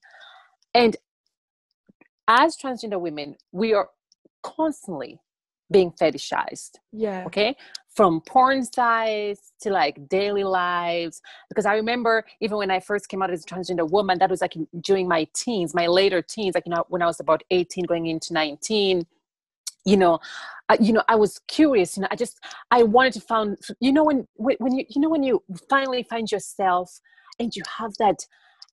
[0.74, 0.98] And
[2.28, 3.90] as transgender women, we are
[4.44, 5.20] constantly
[5.72, 7.24] being fetishized yeah.
[7.26, 7.56] okay?
[7.96, 11.22] From porn sites to like daily lives.
[11.50, 14.42] Because i remember even when i first came out as a transgender woman that was
[14.42, 17.44] like in- during my teens my later teens like you know when i was about
[17.52, 19.06] 18 going into 19
[19.86, 20.20] you know
[20.70, 22.40] uh, you know i was curious you know i just
[22.72, 26.04] i wanted to find you know when when when you you know when you finally
[26.04, 27.00] find yourself
[27.40, 28.26] and you have that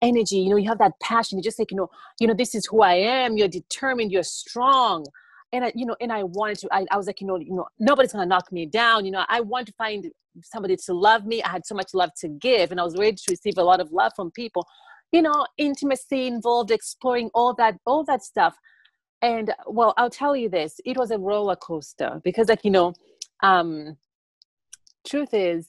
[0.03, 2.55] energy you know you have that passion you just like you know you know this
[2.55, 5.05] is who i am you're determined you're strong
[5.53, 6.69] and I, you know, and I wanted to.
[6.73, 9.05] I, I was like, you know, you know, nobody's gonna knock me down.
[9.05, 10.11] You know, I want to find
[10.43, 11.43] somebody to love me.
[11.43, 13.81] I had so much love to give, and I was ready to receive a lot
[13.81, 14.67] of love from people.
[15.13, 18.57] You know, intimacy involved, exploring all that, all that stuff.
[19.23, 22.95] And well, I'll tell you this: it was a roller coaster because, like, you know,
[23.43, 23.97] um,
[25.07, 25.69] truth is,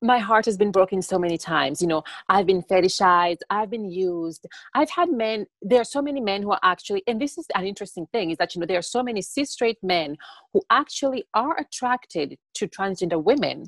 [0.00, 1.80] my heart has been broken so many times.
[1.80, 4.46] You know, I've been fetishized, I've been used.
[4.74, 7.66] I've had men, there are so many men who are actually, and this is an
[7.66, 10.16] interesting thing, is that, you know, there are so many cis straight men
[10.52, 13.66] who actually are attracted to transgender women,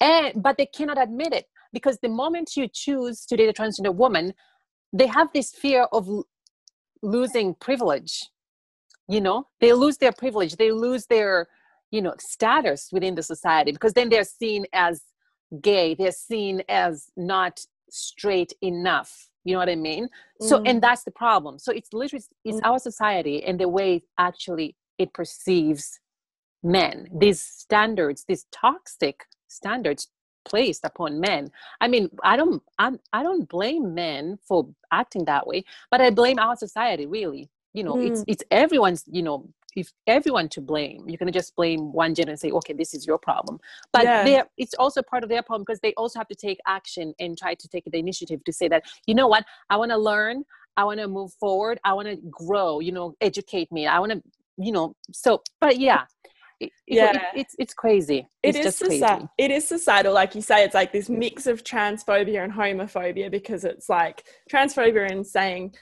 [0.00, 3.94] and but they cannot admit it because the moment you choose to date a transgender
[3.94, 4.32] woman,
[4.92, 6.26] they have this fear of l-
[7.02, 8.28] losing privilege.
[9.08, 11.48] You know, they lose their privilege, they lose their,
[11.90, 15.02] you know, status within the society because then they're seen as
[15.60, 20.08] gay they're seen as not straight enough you know what i mean
[20.40, 20.62] so Mm.
[20.66, 22.66] and that's the problem so it's literally it's Mm.
[22.68, 26.00] our society and the way actually it perceives
[26.62, 30.08] men these standards these toxic standards
[30.44, 35.46] placed upon men i mean i don't i'm i don't blame men for acting that
[35.46, 38.24] way but i blame our society really you know it's Mm.
[38.26, 39.48] it's everyone's you know
[39.80, 41.00] if everyone to blame.
[41.08, 43.58] You're going to just blame one gender and say okay this is your problem.
[43.92, 44.42] But Yeah.
[44.56, 47.54] it's also part of their problem because they also have to take action and try
[47.54, 49.44] to take the initiative to say that you know what?
[49.70, 50.44] I want to learn.
[50.76, 51.78] I want to move forward.
[51.84, 53.86] I want to grow you know educate me.
[53.86, 54.22] I want to
[54.58, 56.02] you know so but yeah.
[56.60, 57.12] It, it- Yeah.
[57.16, 58.18] it- it's it's crazy.
[58.42, 59.04] It it's is just crazy.
[59.04, 60.64] soci- it is societal, like you say.
[60.64, 65.74] It's like this mix of transphobia and homophobia because it's like transphobia and saying,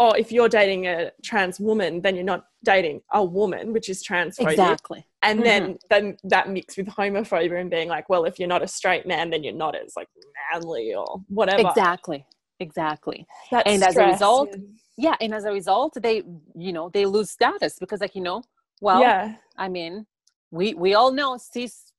[0.00, 4.02] "Oh, if you're dating a trans woman, then you're not dating a woman," which is
[4.02, 4.50] transphobic.
[4.50, 5.06] exactly.
[5.22, 5.44] And mm-hmm.
[5.44, 9.06] then then that mix with homophobia and being like, "Well, if you're not a straight
[9.06, 10.08] man, then you're not as like
[10.52, 12.26] manly or whatever." exactly.
[12.58, 13.26] Exactly.
[13.50, 16.22] That And as a result, and- yeah and as a result they
[16.54, 18.42] you know they lose status because like you know
[18.82, 20.04] well yeah, i mean
[20.50, 21.92] we we all know cis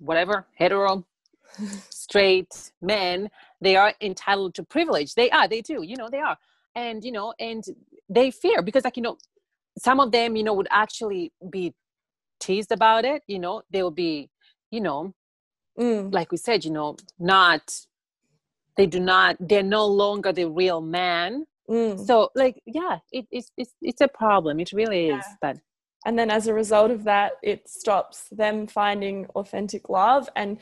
[0.00, 1.04] whatever hetero
[1.90, 5.14] straight men they are entitled to privilege.
[5.14, 5.48] They are.
[5.48, 5.82] They do.
[5.82, 6.36] You know they are
[6.74, 7.64] and you know and
[8.08, 9.16] they fear because like you know
[9.78, 11.74] some of them you know would actually be
[12.40, 14.30] teased about it you know they will be
[14.70, 15.12] you know
[15.78, 17.62] Mm, like we said you know not
[18.76, 21.44] they do not they're no longer the real man.
[21.70, 22.04] Mm.
[22.04, 24.58] so like yeah it, it's it's it's a problem.
[24.58, 25.58] It really is but
[26.04, 30.58] and then as a result of that it stops them finding authentic love and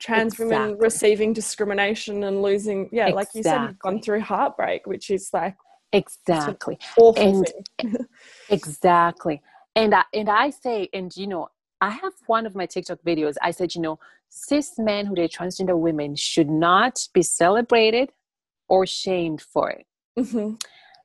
[0.00, 5.10] trans women receiving discrimination and losing yeah like you said you've gone through heartbreak which
[5.10, 5.56] is like
[5.92, 7.44] exactly awful
[7.80, 7.98] And-.
[8.50, 9.40] Exactly.
[9.76, 11.48] And I, and I say, and you know,
[11.80, 13.36] I have one of my TikTok videos.
[13.40, 18.10] I said, you know, cis men who date transgender women should not be celebrated
[18.68, 19.86] or shamed for it.
[20.18, 20.60] Mhm.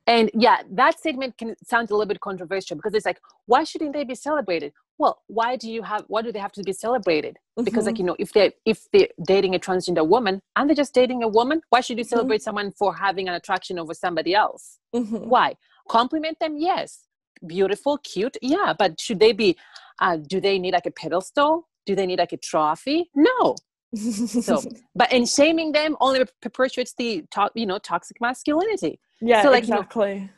[0.07, 3.93] And yeah, that statement can sound a little bit controversial because it's like, why shouldn't
[3.93, 4.73] they be celebrated?
[4.97, 6.03] Well, why do you have?
[6.07, 7.37] Why do they have to be celebrated?
[7.61, 7.99] Because like Mhm.
[7.99, 11.27] you know, if they if they're dating a transgender woman, aren't they just dating a
[11.27, 11.61] woman?
[11.69, 12.09] Why should you Mhm.
[12.09, 14.79] celebrate someone for having an attraction over somebody else?
[14.95, 15.25] Mhm.
[15.25, 15.55] Why?
[15.87, 17.03] compliment them yes
[17.45, 19.55] beautiful cute yeah but should they be
[20.01, 23.55] uh, do they need like a pedestal do they need like a trophy no
[23.95, 24.61] so
[24.95, 30.13] but and shaming them only perpetuates the you know toxic masculinity yeah so like exactly
[30.13, 30.29] you know,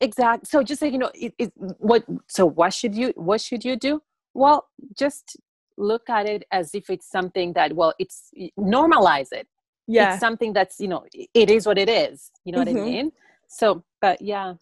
[0.00, 3.64] exact so just like you know it, it, what so what should you what should
[3.64, 4.02] you do?
[4.34, 5.36] Well just
[5.78, 9.46] look at it as if it's something that well it's normalize it.
[9.86, 10.12] Yeah.
[10.12, 12.30] it's something that's you know it is what it is.
[12.44, 12.74] You know mm-hmm.
[12.76, 13.12] what i mean?
[13.48, 14.54] So but yeah.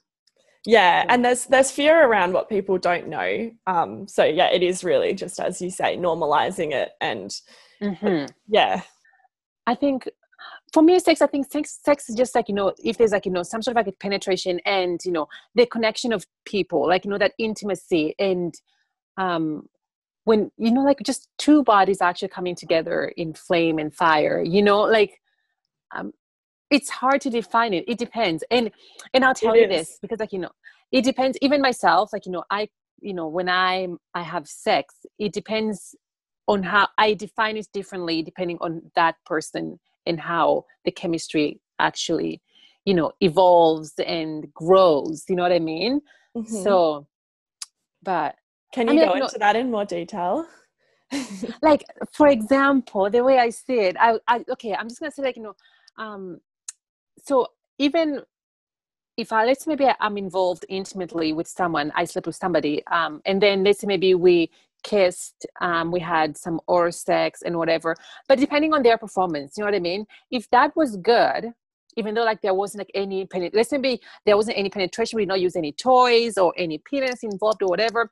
[0.67, 3.51] Yeah and there's there's fear around what people don't know.
[3.67, 7.35] Um so yeah it is really just as you say normalizing it and
[7.83, 8.27] mm-hmm.
[8.49, 8.83] yeah.
[9.67, 10.09] I think
[10.75, 13.27] for me sex i think sex sex is just like you know if there's like
[13.27, 16.87] you know some sort of like a penetration and you know the connection of people
[16.89, 18.55] like you know that intimacy and
[19.17, 19.69] um
[20.25, 24.63] when you know like just two bodies actually coming together in flame and fire you
[24.63, 25.21] know like
[25.95, 26.13] um
[26.71, 27.85] it's hard to define it.
[27.87, 28.43] It depends.
[28.51, 28.71] And
[29.13, 29.89] and i'll tell it you is.
[29.89, 30.51] this because like you know
[30.91, 31.39] it depends.
[31.41, 32.69] Even myself like you know i
[33.01, 35.95] you know when i i have sex it depends
[36.47, 42.41] on how i define it differently depending on that person and how the chemistry actually
[42.85, 46.01] you know evolves and grows you know what i mean
[46.37, 46.63] mm-hmm.
[46.63, 47.07] so
[48.03, 48.37] but
[48.73, 50.47] can you I mean, go into that in more detail
[51.63, 55.23] like for example the way i see it I, I okay i'm just gonna say
[55.23, 55.55] like you know
[55.97, 56.41] um
[57.25, 58.23] so even
[59.17, 63.41] if I let's maybe I'm involved intimately with someone, I slept with somebody, um, and
[63.41, 64.51] then let's say maybe we
[64.85, 67.97] kissed, um, we had some oral sex and whatever.
[68.29, 70.07] But depending on their performance, you know what I mean?
[70.31, 71.53] If that was good,
[71.97, 75.23] even though like there wasn't like any penetration, let's maybe there wasn't any penetration, we
[75.23, 78.11] did not use any toys or any penis involved or whatever.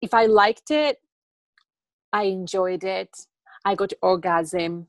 [0.00, 0.98] If I liked it,
[2.12, 3.10] I enjoyed it,
[3.64, 4.86] I got orgasm,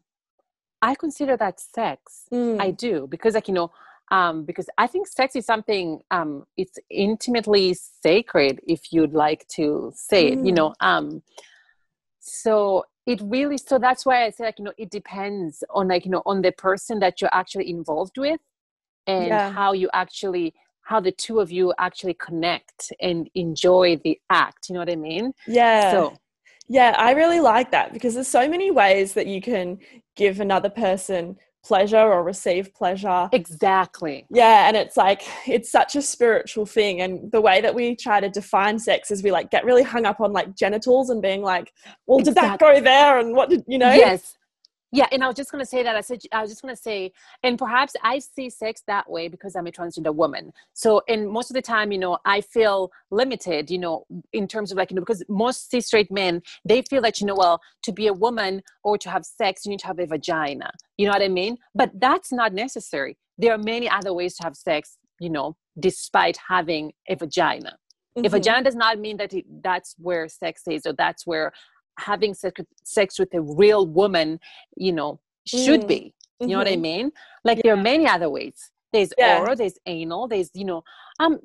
[0.82, 2.24] I consider that sex.
[2.34, 2.60] Mm.
[2.60, 3.72] I do because, like you know,
[4.12, 9.92] um, because I think sex is something um, it's intimately sacred, if you'd like to
[9.96, 10.34] say mm.
[10.34, 10.46] it.
[10.46, 10.86] You know, mm.
[10.86, 11.24] um,
[12.20, 13.58] so it really.
[13.58, 16.42] So that's why I say, like you know, it depends on like you know on
[16.42, 18.42] the person that you're actually involved with,
[19.08, 19.52] and yeah.
[19.52, 24.68] how you actually how the two of you actually connect and enjoy the act.
[24.68, 25.32] You know what I mean?
[25.48, 25.92] Yeah.
[25.92, 26.18] So
[26.68, 29.80] yeah, I really like that because there's so many ways that you can
[30.16, 33.30] give another person pleasure or receive pleasure.
[33.32, 34.26] Exactly.
[34.30, 38.20] Yeah, and it's like it's such a spiritual thing and the way that we try
[38.20, 41.42] to define sex is we like get really hung up on like genitals and being
[41.42, 41.72] like,
[42.08, 42.42] well, exactly.
[42.42, 43.94] did that go there and what did you know?
[43.94, 44.38] Yes
[44.92, 46.74] yeah and i was just going to say that i said i was just going
[46.74, 47.12] to say
[47.44, 50.52] and perhaps i see sex that way because i'm a transgender woman.
[50.74, 54.72] So and most of the time you know i feel limited you know in terms
[54.72, 57.62] of like you know because most cis straight men they feel that you know well
[57.84, 60.72] to be a woman or to have sex you need to have a vagina.
[60.98, 61.58] You know what i mean?
[61.74, 63.18] But that's not necessary.
[63.38, 67.78] There are many other ways to have sex you know despite having a vagina.
[68.18, 68.26] Mm-hmm.
[68.26, 71.54] a vagina does not mean that it, that's where sex is or that's where
[72.00, 74.40] having sex, with a real woman,
[74.76, 75.88] you know, should mm.
[75.88, 76.14] be.
[76.40, 76.58] You know mm-hmm.
[76.58, 76.82] what I mm-hmm.
[76.82, 77.12] mean?
[77.44, 77.62] Like yeah.
[77.66, 78.72] there are many other ways.
[78.92, 79.40] There's yeah.
[79.40, 80.84] oral, there's anal, there's, you know,
[81.20, 81.40] um,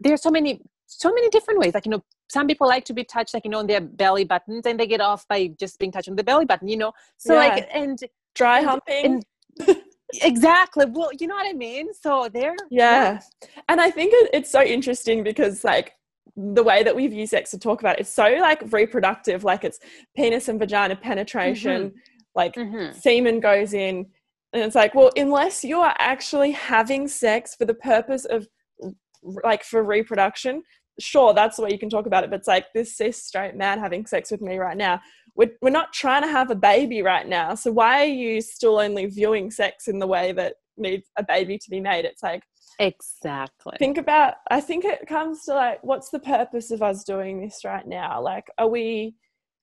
[0.00, 1.74] there are so many, so many different ways.
[1.74, 4.24] Like, you know, some people like to be touched, like, you know, on their belly
[4.24, 6.92] buttons and they get off by just being touched on the belly button, you know?
[7.16, 7.48] So yeah.
[7.48, 7.98] like, and
[8.34, 9.22] dry and, humping.
[9.66, 9.76] And,
[10.22, 10.86] exactly.
[10.88, 11.92] Well, you know what I mean?
[11.94, 12.54] So there.
[12.70, 13.20] Yeah.
[13.68, 15.94] And I think it, it's so interesting because like
[16.36, 19.64] the way that we view sex to talk about it, it's so like reproductive like
[19.64, 19.78] it's
[20.16, 21.96] penis and vagina penetration mm-hmm.
[22.34, 22.96] like mm-hmm.
[22.98, 24.06] semen goes in
[24.52, 28.46] and it's like well unless you are actually having sex for the purpose of
[29.44, 30.62] like for reproduction
[30.98, 33.54] sure that's the way you can talk about it but it's like this cis straight
[33.54, 35.00] man having sex with me right now
[35.34, 38.78] we're, we're not trying to have a baby right now so why are you still
[38.78, 42.42] only viewing sex in the way that needs a baby to be made it's like
[42.78, 43.76] Exactly.
[43.78, 47.64] Think about, I think it comes to like, what's the purpose of us doing this
[47.64, 48.22] right now?
[48.22, 49.14] Like, are we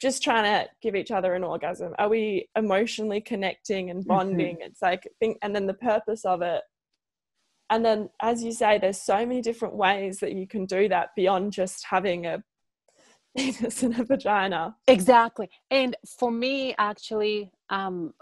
[0.01, 1.93] just trying to give each other an orgasm?
[1.99, 4.09] Are we emotionally connecting and mm-hmm.
[4.09, 4.55] bonding?
[4.55, 4.67] Mm-hmm.
[4.67, 6.61] It's like, think, and then the purpose of it.
[7.69, 11.09] And then, as you say, there's so many different ways that you can do that
[11.15, 12.43] beyond just having a
[13.37, 14.75] penis and a vagina.
[14.87, 15.49] Exactly.
[15.69, 18.13] And for me, actually, um,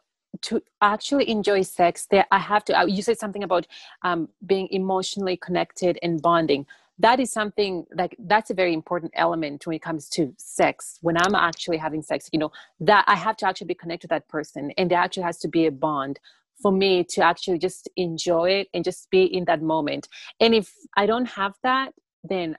[0.41, 3.67] to actually enjoy sex there i have to uh, you said something about
[4.04, 6.65] um, being emotionally connected and bonding.
[7.00, 10.97] That is something like that's a very important element when it comes to sex.
[11.02, 14.15] When i'm actually having sex you know that i have to actually be connected to
[14.15, 16.19] that person and there actually has to be a bond
[16.62, 20.08] for me to actually just enjoy it and just be in that moment.
[20.39, 22.58] And if i don't have that then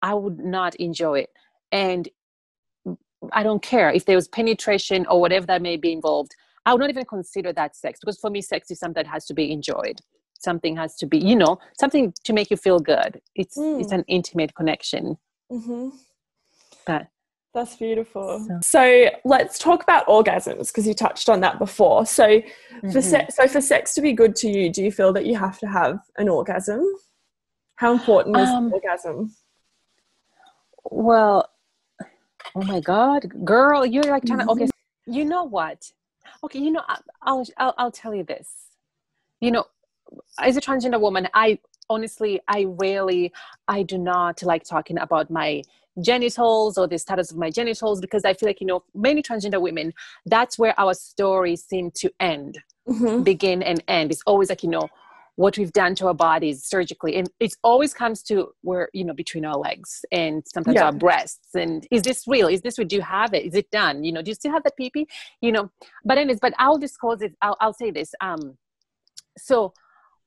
[0.00, 1.30] i would not enjoy it.
[1.72, 2.08] And
[3.32, 6.80] i don't care if there was penetration or whatever that may be involved I would
[6.80, 9.50] not even consider that sex because for me, sex is something that has to be
[9.52, 10.00] enjoyed.
[10.44, 13.80] something has to be you know something to make you feel good it's Mm.
[13.80, 15.16] it's an intimate connection
[15.48, 15.90] hmm
[16.84, 17.06] but
[17.54, 18.26] That's beautiful.
[18.48, 18.82] So- So,
[19.34, 22.00] let's talk about orgasms because you touched on that before.
[22.18, 22.26] So
[22.94, 23.10] for Mhm.
[23.12, 25.56] se- so for sex to be good to you, do you feel that you have
[25.64, 26.82] to have an orgasm?
[27.82, 29.16] How important is Um, orgasm?
[30.84, 31.48] well
[32.56, 35.12] oh my god girl you're like trying to okay Mm-hmm.
[35.18, 35.80] you know what
[36.44, 36.82] okay you know
[37.22, 38.48] I'll, I'll i'll tell you this
[39.40, 39.64] you know
[40.38, 41.58] as a transgender woman i
[41.90, 43.32] honestly i rarely
[43.68, 45.62] i do not like talking about my
[46.00, 49.60] genitals or the status of my genitals because i feel like you know many transgender
[49.60, 49.92] women
[50.26, 52.58] that's where our stories seem to end
[52.88, 53.22] Mhm.
[53.22, 54.88] begin and end it's always like you know
[55.36, 59.14] what we've done to our bodies surgically and it always comes to where you know
[59.14, 60.86] between our legs and sometimes Yeah.
[60.86, 61.54] our breasts.
[61.54, 62.48] And is this real?
[62.48, 63.44] Is this what do you have it?
[63.46, 64.04] Is it done?
[64.04, 64.92] You know do you still have that pee
[65.40, 65.70] you know
[66.04, 67.34] but anyways but i'll disclose it.
[67.40, 68.58] I'll, I'll say this um
[69.38, 69.72] so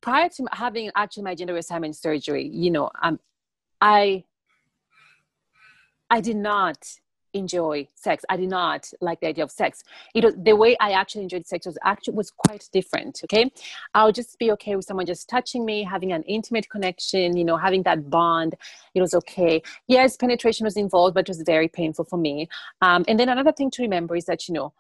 [0.02, 3.20] prior to having actually my gender reassignment surgery you know um
[3.82, 4.24] i
[6.10, 6.78] i did not
[7.36, 8.24] enjoy sex.
[8.30, 9.84] I did not like the idea of sex.
[10.16, 13.52] It was the way i actually enjoyed sex was actually was quite different okay?
[13.94, 17.58] I'll just be okay with someone just touching me having an intimate connection you know
[17.58, 18.56] having that bond.
[18.96, 19.62] It was okay.
[19.88, 22.48] Yes penetration was involved but it was very painful for me.
[22.82, 24.74] Um, and then another thing to remember is that you know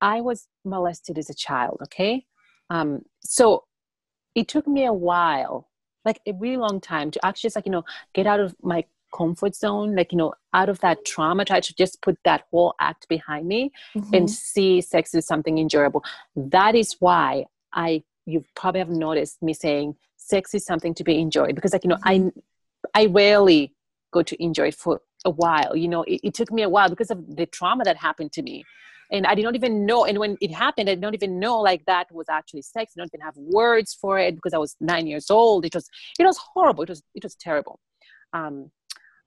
[0.00, 2.26] i was molested as a child okay?
[2.70, 3.64] Um, so
[4.34, 5.68] it took me a while
[6.04, 8.84] like a really long time to actually just like you know get out of my
[9.12, 12.74] comfort zone like you know out of that trauma try to just put that whole
[12.80, 14.16] act behind me Mhm.
[14.16, 16.02] and see sex as something enjoyable.
[16.36, 21.18] That is why i you probably have noticed me saying sex is something to be
[21.20, 22.30] enjoyed because like you know i
[22.94, 23.72] i rarely
[24.12, 26.88] go to enjoy it for a while you know it, it took me a while
[26.88, 28.64] because of the trauma that happened to me.
[29.12, 31.56] And i did not even know and when it happened i did not even know
[31.70, 34.76] like that was actually sex i don't even have words for it because i was
[34.92, 35.60] nine years old.
[35.68, 35.86] It was
[36.20, 37.76] it was horrible it was it was terrible.
[38.38, 38.56] Um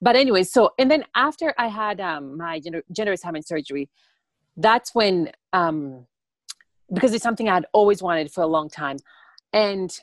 [0.03, 3.89] but anyway so and then after i had um my gender, gender assignment surgery
[4.57, 6.05] that's when um
[6.93, 8.97] because it's something i had always wanted for a long time
[9.53, 9.99] and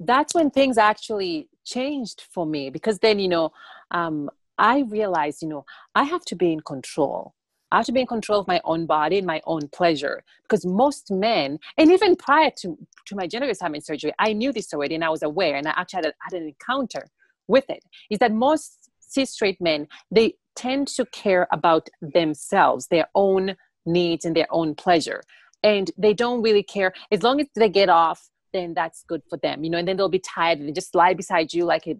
[0.00, 3.50] that's when things actually changed for me because then you know
[3.90, 7.34] um i realized you know i have to be in control
[7.72, 10.66] I have to be in control of my own body and my own pleasure because
[10.66, 12.76] most men, and even prior to,
[13.06, 15.74] to my gender assignment surgery, I knew this already and I was aware and I
[15.76, 17.06] actually had, a, had an encounter
[17.46, 17.84] with it.
[18.10, 18.79] Is that most
[19.10, 24.74] cis straight men, they tend to care about themselves, their own needs and their own
[24.74, 25.22] pleasure.
[25.62, 26.92] And they don't really care.
[27.10, 29.96] As long as they get off, then that's good for them, you know, and then
[29.96, 31.96] they'll be tired and they just lie beside you like a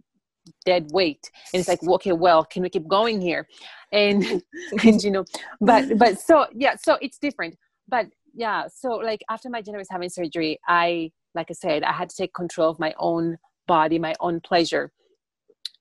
[0.64, 1.30] dead weight.
[1.52, 3.46] And it's like, well, okay, well, can we keep going here?
[3.92, 4.42] And,
[4.84, 5.24] and you know,
[5.60, 7.56] but, but so, yeah, so it's different.
[7.88, 12.10] But yeah, so like after my gender assignment surgery, I, like I said, I had
[12.10, 13.36] to take control of my own
[13.68, 14.92] body, my own pleasure.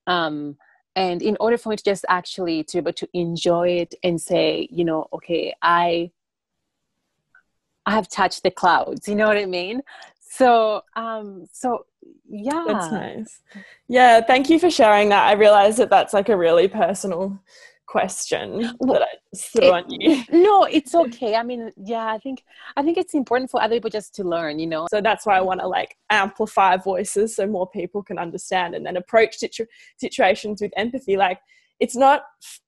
[0.06, 0.58] Um,
[0.96, 4.20] and in order for me to just actually to be able to enjoy it and
[4.22, 6.12] say, you know, okay, I,
[7.86, 9.08] I have touched the clouds.
[9.08, 9.82] You know what I mean?
[10.20, 11.86] So, um, so
[12.30, 13.42] yeah, That's nice.
[13.88, 15.28] Yeah, thank you for sharing that.
[15.28, 17.40] I realize that that's like a really personal
[17.90, 20.24] question that I just threw on you.
[20.32, 21.36] no, it's okay.
[21.36, 22.44] I mean, yeah, I think
[22.78, 24.60] I think it's important for other people just to learn.
[24.60, 28.20] You know, So that's why I want to like amplify voices so more people can
[28.20, 29.66] understand and then approach situ-
[29.98, 31.18] situations with empathy.
[31.18, 31.40] Like
[31.80, 32.26] it's not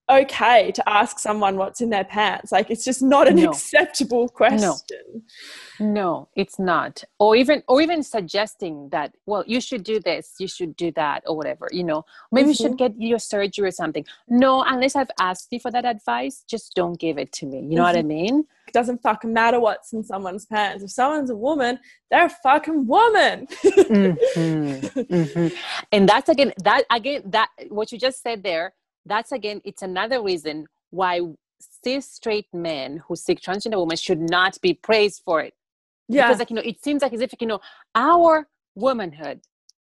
[0.10, 2.52] okay to ask someone what's in their pants.
[2.52, 3.50] Like it's just not an No.
[3.50, 5.24] acceptable question.
[5.80, 7.04] No, it's not.
[7.17, 11.24] Or even or even suggesting that, well, you should do this, you should do that,
[11.26, 12.04] or whatever, you know.
[12.32, 14.06] Maybe you should get your surgery or something.
[14.28, 17.60] No, unless I've asked you for that advice, just don't give it to me.
[17.62, 18.45] You know what I mean?
[18.67, 20.84] It doesn't fucking matter what's in someone's pants.
[20.84, 23.47] If someone's a woman, they're a fucking woman.
[23.63, 24.17] Mhm,
[24.89, 25.54] mhm.
[25.91, 28.74] And that's again that again that what you just said there,
[29.06, 31.22] that's again, it's another reason why
[31.84, 35.54] cis straight men who seek transgender women should not be praised for it.
[36.08, 36.28] yeah.
[36.28, 37.60] because like you know it seems like as if you know
[37.96, 39.42] our womanhood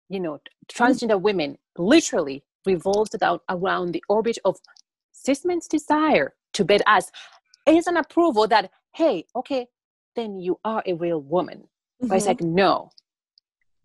[0.09, 4.57] you know transgender women literally revolves around, around the orbit of
[5.11, 7.05] cis men's desire to bed us
[7.65, 9.67] is an approval that hey okay
[10.17, 11.59] then you are a real woman
[12.01, 12.27] but it's Mhm.
[12.27, 12.89] like no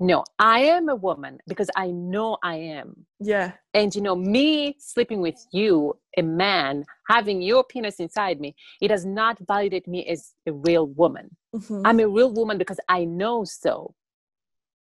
[0.07, 3.52] no i am a woman because i know i am yeah.
[3.72, 8.88] and you know me sleeping with you a man having your penis inside me it
[8.88, 11.82] does not validate me as a real woman Mhm.
[11.84, 13.94] I'm a real woman because I know so.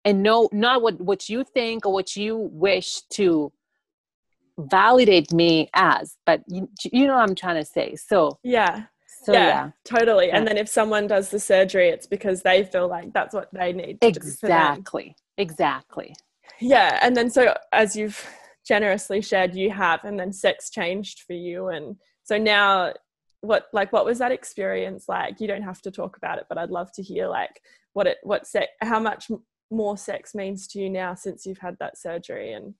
[0.05, 3.53] And no, not what, what you think or what you wish to
[4.57, 7.97] validate me as, but you, you know what I'm trying to say.
[7.97, 8.85] So, yeah.
[9.23, 10.31] So yeah, yeah, totally.
[10.31, 13.73] And then if someone does the surgery, it's because they feel like that's what they
[13.73, 14.73] need to do for them.
[14.73, 15.17] exactly.
[15.37, 16.15] exactly
[16.61, 18.27] yeah and then so as you've
[18.67, 22.93] generously shared you have and then sex changed for you and so now
[23.41, 26.59] what like what was that experience like you don't have to talk about it but
[26.59, 27.61] i'd love to hear like
[27.95, 29.31] what it what sex how much
[29.71, 32.75] more sex means to you now since you've had that surgery and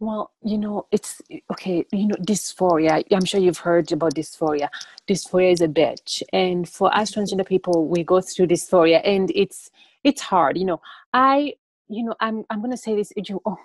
[0.00, 1.20] well you know it's
[1.50, 4.68] okay you know dysphoria i'm sure you've heard about dysphoria.
[5.08, 6.22] Dysphoria is a bitch.
[6.32, 9.70] And for us transgender people we go through dysphoria and it's
[10.04, 10.80] it's hard you know.
[11.12, 11.54] I
[11.88, 13.56] you know i'm i'm to say this you oh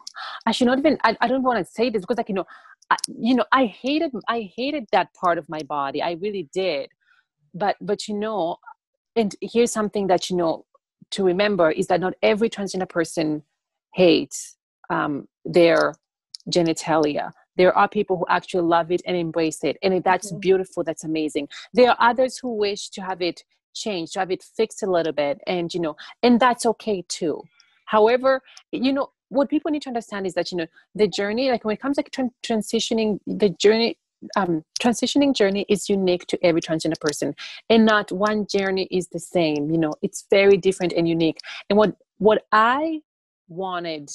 [0.45, 2.45] i should not even i, I don't want to say this because like you know
[2.89, 6.01] I, you know i hated i hated that part of my body.
[6.01, 6.89] I really did.
[7.53, 8.57] But but you know
[9.15, 10.65] and here's something that you know
[11.11, 13.43] to remember is that not every transgender person
[13.93, 14.57] hates
[14.89, 15.93] um, their
[16.49, 17.31] genitalia.
[17.55, 20.39] There are people who actually love it and embrace it and that's mm-hmm.
[20.39, 21.49] beautiful that's amazing.
[21.73, 25.13] There are others who wish to have it changed to have it fixed a little
[25.13, 27.43] bit and you know and that's okay too.
[27.85, 28.41] However
[28.71, 31.73] you know what people need to understand is that you know the journey like when
[31.73, 32.11] it comes like
[32.43, 33.97] transitioning the journey
[34.37, 37.35] um, transitioning journey is unique to every transgender person
[37.69, 41.39] and not one journey is the same you know it's very different and unique.
[41.69, 43.01] And what what i
[43.47, 44.11] wanted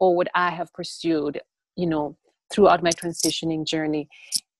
[0.00, 1.40] or what i have pursued
[1.76, 2.16] you know
[2.52, 4.08] throughout my transitioning journey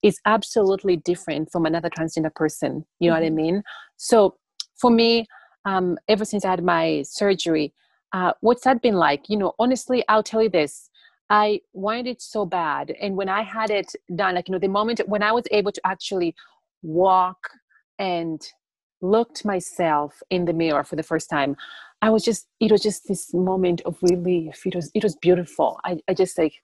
[0.02, 3.22] is absolutely different from another transgender person you know mm-hmm.
[3.22, 3.36] what i mm-hmm.
[3.36, 3.62] mean
[3.96, 4.36] so
[4.76, 5.26] for me
[5.66, 7.72] um, ever since i had my surgery
[8.12, 10.90] uh, what's that been like you know honestly i'll tell you this
[11.30, 14.68] i wanted it so bad and when i had it done like you know the
[14.68, 16.34] moment when i was able to actually
[16.82, 17.38] walk
[17.98, 18.50] and
[19.00, 21.56] looked myself in the mirror for the first time
[22.02, 25.80] i was just it was just this moment of relief it was it was beautiful
[25.84, 26.54] i, I just like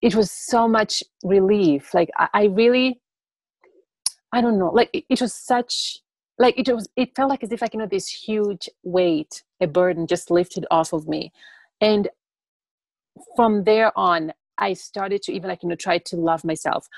[0.00, 1.94] it was so much relief.
[1.94, 3.00] Like i, I really
[4.32, 5.98] i don't know like it, it, was such
[6.38, 9.66] like it was it felt like as if like you know this huge weight a
[9.66, 11.32] burden just lifted off of me.
[11.80, 12.08] And
[13.36, 16.88] from there on i started to even like you know try to love myself.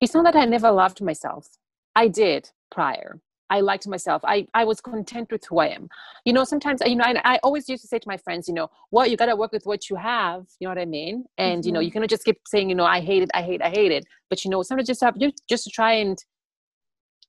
[0.00, 1.48] It's not that i never loved myself.
[1.94, 3.20] I did prior
[3.52, 4.22] I liked myself.
[4.24, 5.90] I, I was content with who I am.
[6.24, 8.54] You know, sometimes, you know, I, I always used to say to my friends, you
[8.54, 10.46] know, well, you got to work with what you have.
[10.58, 11.26] You know what I mean?
[11.36, 11.66] And, mm-hmm.
[11.66, 11.92] you know, you mm-hmm.
[11.92, 14.06] cannot just keep saying, you know, I hate it, I hate, I hate it.
[14.30, 16.16] But, you know, sometimes just have, just, just to try and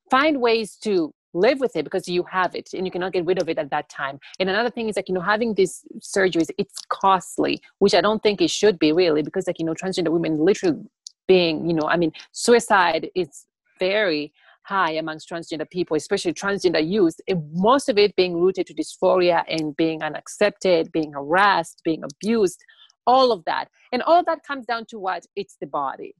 [0.09, 3.41] find ways to live with it because you have it and you cannot get rid
[3.41, 4.17] of it at that time.
[4.39, 8.23] And another thing is like, you know, having these surgeries, it's costly, which I don't
[8.23, 10.79] think it should be really because like, you know, transgender women literally
[11.27, 13.45] being, you know, I mean, suicide is
[13.79, 14.31] very
[14.63, 17.15] high amongst transgender people, especially transgender youth,
[17.53, 22.63] most of it being rooted to dysphoria and being unaccepted, being harassed, being abused,
[23.05, 23.69] all of that.
[23.91, 25.25] And all of that comes down to what?
[25.35, 26.15] It's the body.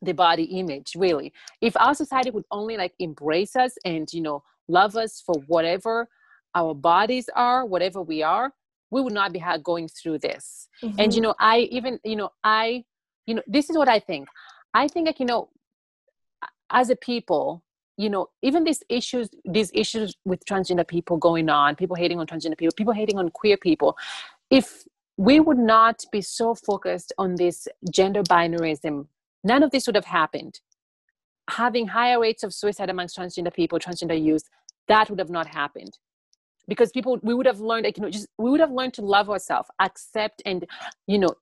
[0.00, 1.32] The body image, really.
[1.60, 6.08] If our society would only like embrace us and, you know, love us for whatever
[6.54, 8.52] our bodies are, whatever we are,
[8.90, 10.68] we would not be going through this.
[10.82, 11.00] Mm-hmm.
[11.00, 12.84] And, you know, I even, you know, I,
[13.26, 14.28] you know, this is what I think.
[14.74, 15.48] I think like, you know,
[16.72, 17.62] as a people
[17.96, 22.26] you know even these issues these issues with transgender people going on people hating on
[22.26, 23.96] transgender people people hating on queer people
[24.50, 24.84] if
[25.16, 29.06] we would not be so focused on this gender binarism
[29.44, 30.60] none of this would have happened.
[31.50, 34.48] Having higher rates of suicide amongst transgender people transgender youth
[34.88, 35.98] that would have not happened.
[36.68, 39.02] Because people we would have learned like, you know just we would have learned to
[39.02, 40.64] love ourselves accept and
[41.06, 41.34] you know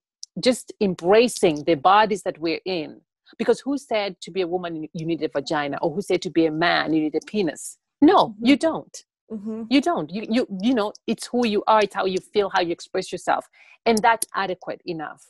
[0.42, 3.00] just embracing the bodies that we're in
[3.38, 6.30] because who said to be a woman you need a vagina, or who said to
[6.30, 7.78] be a man you need a penis?
[8.00, 8.46] No, mm-hmm.
[8.46, 9.04] you don't.
[9.30, 9.62] Mm-hmm.
[9.70, 10.10] You don't.
[10.10, 11.80] You you you know it's who you are.
[11.82, 13.46] It's how you feel, how you express yourself,
[13.86, 15.26] and that's adequate enough.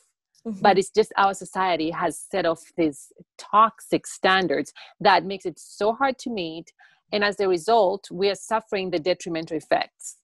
[0.47, 0.61] Mm-hmm.
[0.61, 5.93] But it's just our society has set off these toxic standards that makes it so
[5.93, 6.73] hard to meet,
[7.11, 10.17] and as a result, we are suffering the detrimental effects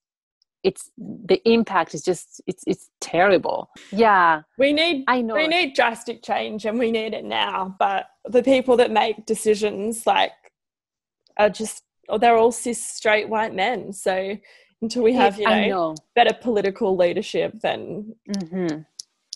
[0.64, 5.74] it's the impact is just it's it's terrible yeah we need i know we need
[5.74, 10.32] drastic change and we need it now but the people that make decisions like
[11.36, 11.84] are just
[12.20, 14.36] they're all cis straight white men so
[14.82, 15.94] until we have you know, know.
[16.14, 18.80] better political leadership then mm-hmm.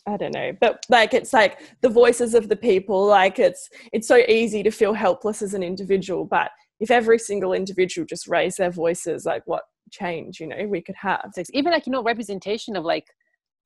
[0.04, 3.06] I don't know, but like it's like the voices of the people.
[3.06, 6.50] Like it's it's so easy to feel helpless as an individual, but
[6.80, 9.62] if every single individual just raised their voices, like what
[9.92, 13.06] change you know we could have sex even like you know representation of like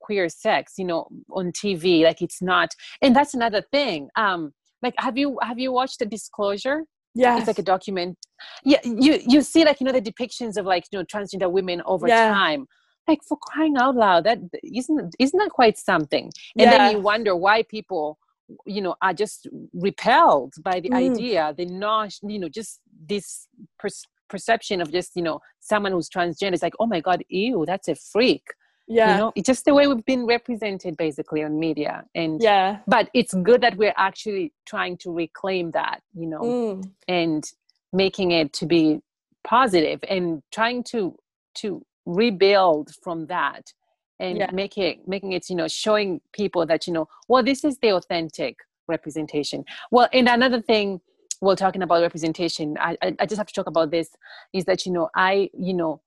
[0.01, 2.71] queer sex you know on tv like it's not
[3.01, 4.53] and that's another thing um
[4.83, 6.83] like have you have you watched the disclosure
[7.15, 8.17] yeah it's like a document
[8.65, 11.83] yeah you you see like you know the depictions of like you know transgender women
[11.87, 12.29] over yeah.
[12.29, 12.67] time
[13.09, 16.71] like for crying out loud that isn't isn't that quite something and yeah.
[16.71, 18.19] then you wonder why people
[18.65, 20.97] you know are just repelled by the mm.
[20.97, 23.49] idea they not you know just this
[23.79, 27.65] pers- perception of just you know someone who's transgender is like oh my god ew
[27.67, 28.45] that's a freak.
[28.89, 29.13] Yeah.
[29.13, 32.05] you know it's just the way we've been represented basically on media.
[32.15, 32.79] And yeah.
[32.87, 36.91] but it's good that we're actually trying to reclaim that you know Mm.
[37.09, 37.45] and
[37.93, 39.01] making it to be
[39.43, 41.17] positive and trying to
[41.57, 43.73] to rebuild from that
[44.21, 44.51] and Yeah.
[44.53, 47.91] make it making it you know showing people that you know well this is the
[47.91, 48.55] authentic
[48.89, 49.65] representation.
[49.91, 51.01] Well and another thing
[51.41, 54.11] while talking about representation I, I i just have to talk about this
[54.53, 56.01] is that you know i you know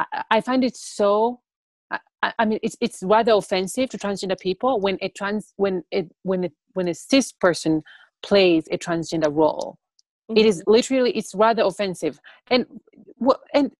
[0.00, 1.40] i, I find it so
[1.90, 6.10] I, I- mean it's it's rather offensive to transgender people when a trans when it
[6.22, 7.82] when it when a cis person
[8.22, 9.78] plays a transgender role.
[10.34, 12.18] It is literally it's rather offensive.
[12.50, 12.66] And
[13.54, 13.70] and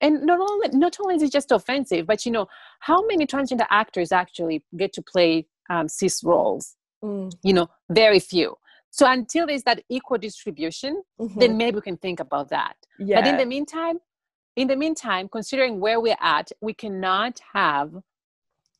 [0.00, 2.46] and not only not only is it just offensive but you know
[2.80, 6.76] how many transgender actors actually get to play um, cis roles?
[7.02, 7.32] Mm.
[7.42, 8.56] you know very few
[8.90, 11.38] so until there's that equal distribution Mhm.
[11.40, 12.76] then maybe we can think about that.
[12.98, 13.98] Yeah but in the meantime
[14.56, 17.90] in the meantime considering where we're at we cannot have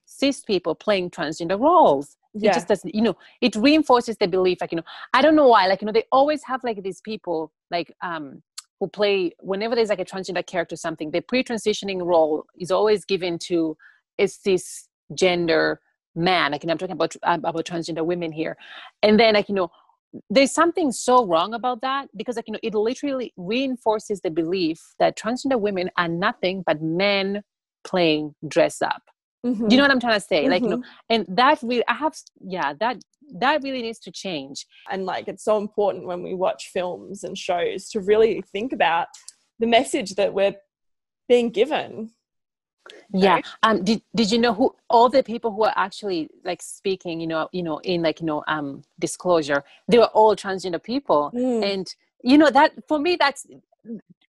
[0.05, 2.17] cis people playing transgender roles.
[2.35, 5.35] Yeah it just doesn't you know it reinforces the belief like you know i don't
[5.41, 7.39] know why like you know they always have like these people
[7.71, 8.43] like um
[8.79, 13.05] who play whenever there's like a transgender character or something the pre-transitioning role is always
[13.05, 13.77] given to
[14.19, 15.77] a cisgender
[16.15, 16.53] man.
[16.53, 18.57] Like i'm talking about about transgender women here.
[19.03, 19.71] And then like you know
[20.29, 24.81] there's something so wrong about that because like you know it literally reinforces the belief
[24.99, 27.43] that transgender women are nothing but men
[27.85, 29.03] playing dress up
[29.47, 29.71] Mhm.
[29.71, 30.85] you know what i'm trying to say like you know Mhm.
[31.09, 32.99] and that really i have yeah that
[33.39, 37.39] that really needs to change and like it's so important when we watch films and
[37.39, 39.07] shows to really think about
[39.61, 40.57] the message that we're
[41.29, 42.11] being given
[43.13, 43.47] yeah Right.
[43.63, 47.27] um did, did you know who all the people who are actually like speaking you
[47.27, 51.63] know you know in like you know um disclosure they were all transgender people Mm.
[51.73, 53.47] and you know that for me that's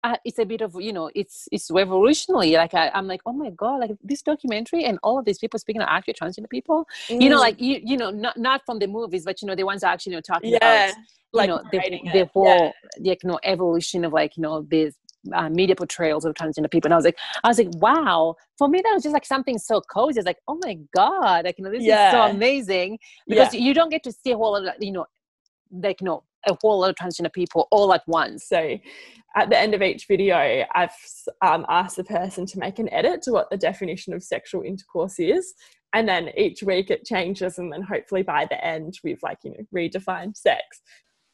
[0.03, 3.33] uh, it's a bit of you know it's it's revolutionary like I, i'm like oh
[3.33, 6.87] my god like this documentary and all of these people speaking are actually transgender people
[7.09, 7.41] you know Mm.
[7.41, 9.93] like you you know not not from the movies but you know the ones are
[9.93, 10.95] actually you know talking yeah about
[11.33, 11.79] like you know the,
[12.13, 13.11] the whole Yeah.
[13.13, 14.95] like you know evolution of like you know these
[15.35, 18.69] uh, media portrayals of transgender people and i was like i was like wow for
[18.69, 21.65] me that was just like something so cozy it's like oh my god like you
[21.65, 22.99] know this is so amazing
[23.29, 25.05] because you don't get to see a whole lot of you know
[25.73, 28.79] like you know a whole lot of transgender people all at once So
[29.37, 30.95] at the end of each video, I've
[31.43, 35.19] um, asked the person to make an edit to what the definition of sexual intercourse
[35.19, 35.55] is.
[35.93, 37.59] And then each week it changes.
[37.59, 40.81] And then hopefully by the end, we've like, you know, redefined sex.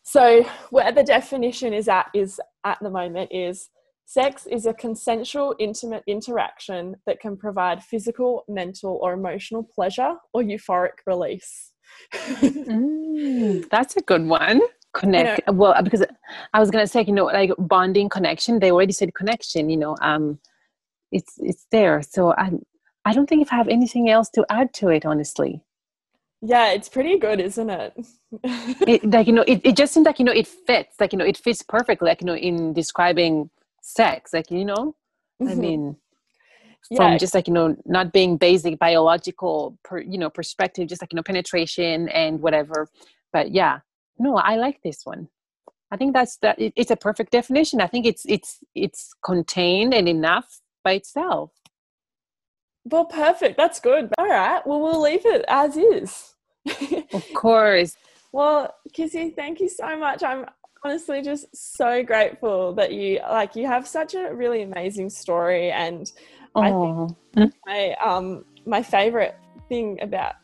[0.02, 3.68] So where the definition is at is at the moment is
[4.06, 10.42] sex is a consensual, intimate interaction that can provide physical, mental, or emotional pleasure or
[10.42, 11.72] euphoric release.
[12.76, 14.60] Mm, that's a good one.
[14.92, 15.40] Connect.
[15.48, 16.04] Well, uh, because
[16.52, 18.58] I was gonna say, you know, like bonding connection.
[18.58, 19.70] They already said connection.
[19.70, 20.38] You know, um,
[21.12, 22.02] it's it's there.
[22.02, 22.50] So I
[23.06, 25.62] I don't think if I have anything else to add to it, honestly.
[26.42, 27.92] yeah, it's pretty good, isn't it?
[28.42, 30.96] It, like you know, it, it just seems like you know it fits.
[31.00, 32.08] Like you know, it fits perfectly.
[32.08, 33.48] Like you know, in describing
[33.86, 34.32] sex.
[34.32, 34.94] Like you know,
[35.40, 35.58] I Mhm.
[35.58, 35.96] mean,
[36.96, 37.18] from Yeah.
[37.18, 41.16] just like you know, not being basic biological, per, you know, perspective, just like you
[41.16, 42.88] know, penetration and whatever.
[43.32, 43.80] But yeah,
[44.18, 45.28] no, I like this one.
[45.90, 46.58] I think that's that.
[46.58, 47.80] It, it's a perfect definition.
[47.80, 51.52] I think it's it's it's contained and enough by itself.
[52.84, 53.56] Well, perfect.
[53.56, 54.12] That's good.
[54.18, 54.64] All right.
[54.66, 56.34] Well, we'll leave it as is.
[57.12, 57.96] Of course.
[58.32, 60.22] well, Kissy, thank you so much.
[60.22, 60.46] I'm
[60.86, 65.70] honestly just so grateful that you like you have such a really amazing story.
[65.70, 66.10] And
[66.54, 69.36] I think- my um my favorite
[69.68, 70.34] thing about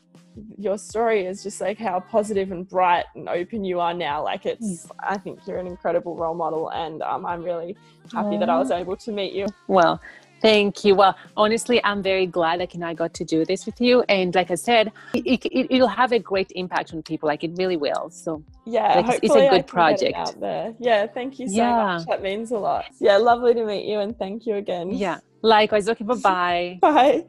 [0.58, 4.24] your story is just like how positive and bright and open you are now.
[4.24, 7.76] Like it's i think you're an incredible role model and um, i'm really
[8.12, 9.46] happy that i was able to meet you.
[9.68, 10.00] Well,
[10.42, 10.94] thank you.
[10.94, 14.02] Well, honestly, I'm very glad like you know, I got to do this with you.
[14.08, 17.26] And like I said, it, it, it'll have a great impact on people.
[17.28, 18.10] Like it really will.
[18.10, 20.16] So yeah Like, it's- it's a good can get it project.
[20.16, 21.74] out there yeah thank you so Yeah.
[21.96, 25.18] much that means a lot yeah lovely to meet you and thank you again yeah,
[25.42, 25.88] likewise.
[25.88, 27.26] Okay, bye bye.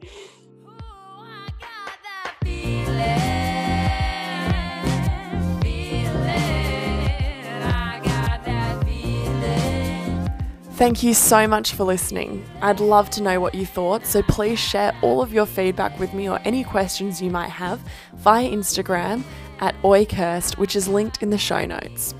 [10.74, 12.44] Thank you so much for listening.
[12.60, 16.12] I'd love to know what you thought, so please share all of your feedback with
[16.12, 17.80] me or any questions you might have
[18.14, 19.22] via Instagram
[19.60, 22.12] at oikirst, which is linked in the show notes.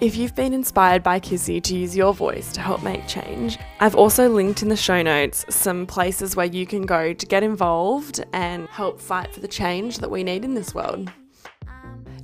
[0.00, 3.94] If you've been inspired by Kissy to use your voice to help make change, I've
[3.94, 8.24] also linked in the show notes some places where you can go to get involved
[8.32, 11.12] and help fight for the change that we need in this world.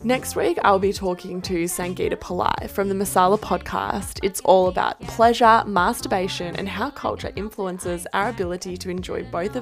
[0.02, 4.18] Next week, I'll be talking to Sangeeta Pillai from the Masala podcast.
[4.22, 9.58] It's all about pleasure, masturbation, and how culture influences our ability to enjoy both of